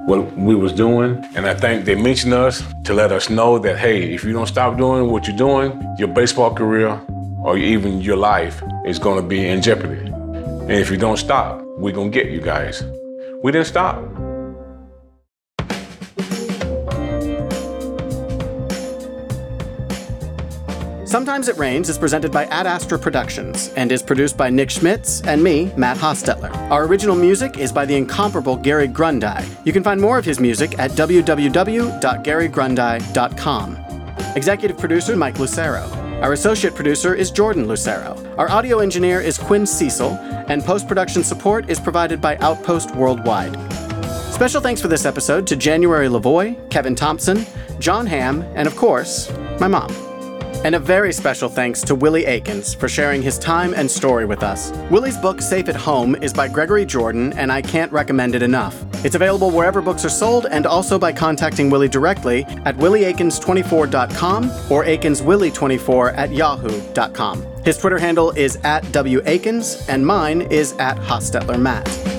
what 0.05 0.37
we 0.37 0.55
was 0.55 0.71
doing. 0.71 1.21
And 1.35 1.45
I 1.45 1.53
think 1.53 1.83
they 1.83 1.95
mentioned 1.95 2.33
us 2.33 2.63
to 2.85 2.93
let 2.93 3.11
us 3.11 3.29
know 3.29 3.59
that, 3.59 3.77
hey, 3.77 4.13
if 4.13 4.23
you 4.23 4.31
don't 4.31 4.47
stop 4.47 4.77
doing 4.77 5.11
what 5.11 5.27
you're 5.27 5.37
doing, 5.37 5.95
your 5.97 6.07
baseball 6.07 6.53
career 6.53 6.99
or 7.43 7.57
even 7.57 7.99
your 7.99 8.17
life 8.17 8.63
is 8.85 8.99
going 8.99 9.21
to 9.21 9.27
be 9.27 9.45
in 9.45 9.61
jeopardy. 9.61 10.09
And 10.09 10.71
if 10.71 10.89
you 10.89 10.95
don't 10.95 11.17
stop, 11.17 11.61
we're 11.77 11.93
going 11.93 12.09
to 12.09 12.17
get 12.17 12.31
you 12.31 12.39
guys 12.39 12.83
we 13.43 13.51
didn't 13.51 13.67
stop. 13.67 14.03
Sometimes 21.05 21.47
It 21.47 21.57
Rains 21.57 21.89
is 21.89 21.99
presented 21.99 22.31
by 22.31 22.45
Ad 22.45 22.65
Astra 22.65 22.97
Productions 22.97 23.71
and 23.75 23.91
is 23.91 24.01
produced 24.01 24.35
by 24.35 24.49
Nick 24.49 24.71
Schmitz 24.71 25.21
and 25.21 25.43
me, 25.43 25.71
Matt 25.77 25.97
Hostetler. 25.97 26.51
Our 26.71 26.87
original 26.87 27.15
music 27.15 27.59
is 27.59 27.71
by 27.71 27.85
the 27.85 27.95
incomparable 27.95 28.57
Gary 28.57 28.87
Grundei. 28.87 29.47
You 29.63 29.73
can 29.73 29.83
find 29.83 30.01
more 30.01 30.17
of 30.17 30.25
his 30.25 30.39
music 30.39 30.79
at 30.79 30.89
www.garygrundei.com. 30.91 33.77
Executive 34.35 34.77
producer 34.79 35.15
Mike 35.15 35.37
Lucero. 35.37 36.02
Our 36.23 36.31
associate 36.31 36.73
producer 36.73 37.13
is 37.13 37.31
Jordan 37.31 37.67
Lucero. 37.67 38.15
Our 38.37 38.49
audio 38.49 38.79
engineer 38.79 39.19
is 39.19 39.37
Quinn 39.37 39.65
Cecil, 39.65 40.11
and 40.47 40.63
post 40.63 40.87
production 40.87 41.21
support 41.21 41.69
is 41.69 41.81
provided 41.81 42.21
by 42.21 42.37
Outpost 42.37 42.95
Worldwide. 42.95 43.53
Special 44.31 44.61
thanks 44.61 44.79
for 44.79 44.87
this 44.87 45.03
episode 45.03 45.45
to 45.47 45.57
January 45.57 46.07
Lavoie, 46.07 46.55
Kevin 46.69 46.95
Thompson, 46.95 47.45
John 47.77 48.05
Hamm, 48.05 48.41
and 48.55 48.69
of 48.69 48.77
course, 48.77 49.29
my 49.59 49.67
mom. 49.67 50.12
And 50.63 50.75
a 50.75 50.79
very 50.79 51.11
special 51.11 51.49
thanks 51.49 51.81
to 51.81 51.95
Willie 51.95 52.25
Aikens 52.25 52.73
for 52.73 52.87
sharing 52.87 53.21
his 53.21 53.37
time 53.37 53.73
and 53.73 53.89
story 53.89 54.25
with 54.25 54.43
us. 54.43 54.71
Willie's 54.89 55.17
book, 55.17 55.41
Safe 55.41 55.67
at 55.67 55.75
Home, 55.75 56.15
is 56.15 56.33
by 56.33 56.47
Gregory 56.47 56.85
Jordan, 56.85 57.33
and 57.33 57.51
I 57.51 57.61
can't 57.61 57.91
recommend 57.91 58.33
it 58.33 58.41
enough. 58.41 58.85
It's 59.03 59.15
available 59.15 59.51
wherever 59.51 59.81
books 59.81 60.05
are 60.05 60.09
sold 60.09 60.45
and 60.45 60.65
also 60.65 60.97
by 60.97 61.11
contacting 61.11 61.69
Willie 61.69 61.89
directly 61.89 62.45
at 62.65 62.77
willieaikens24.com 62.77 64.45
or 64.71 64.85
aikenswillie24 64.85 66.17
at 66.17 66.31
yahoo.com. 66.31 67.45
His 67.65 67.77
Twitter 67.77 67.99
handle 67.99 68.31
is 68.31 68.57
at 68.63 68.83
wakins, 68.83 69.89
and 69.89 70.05
mine 70.05 70.41
is 70.43 70.73
at 70.73 70.97
hostetlermatt. 70.97 72.12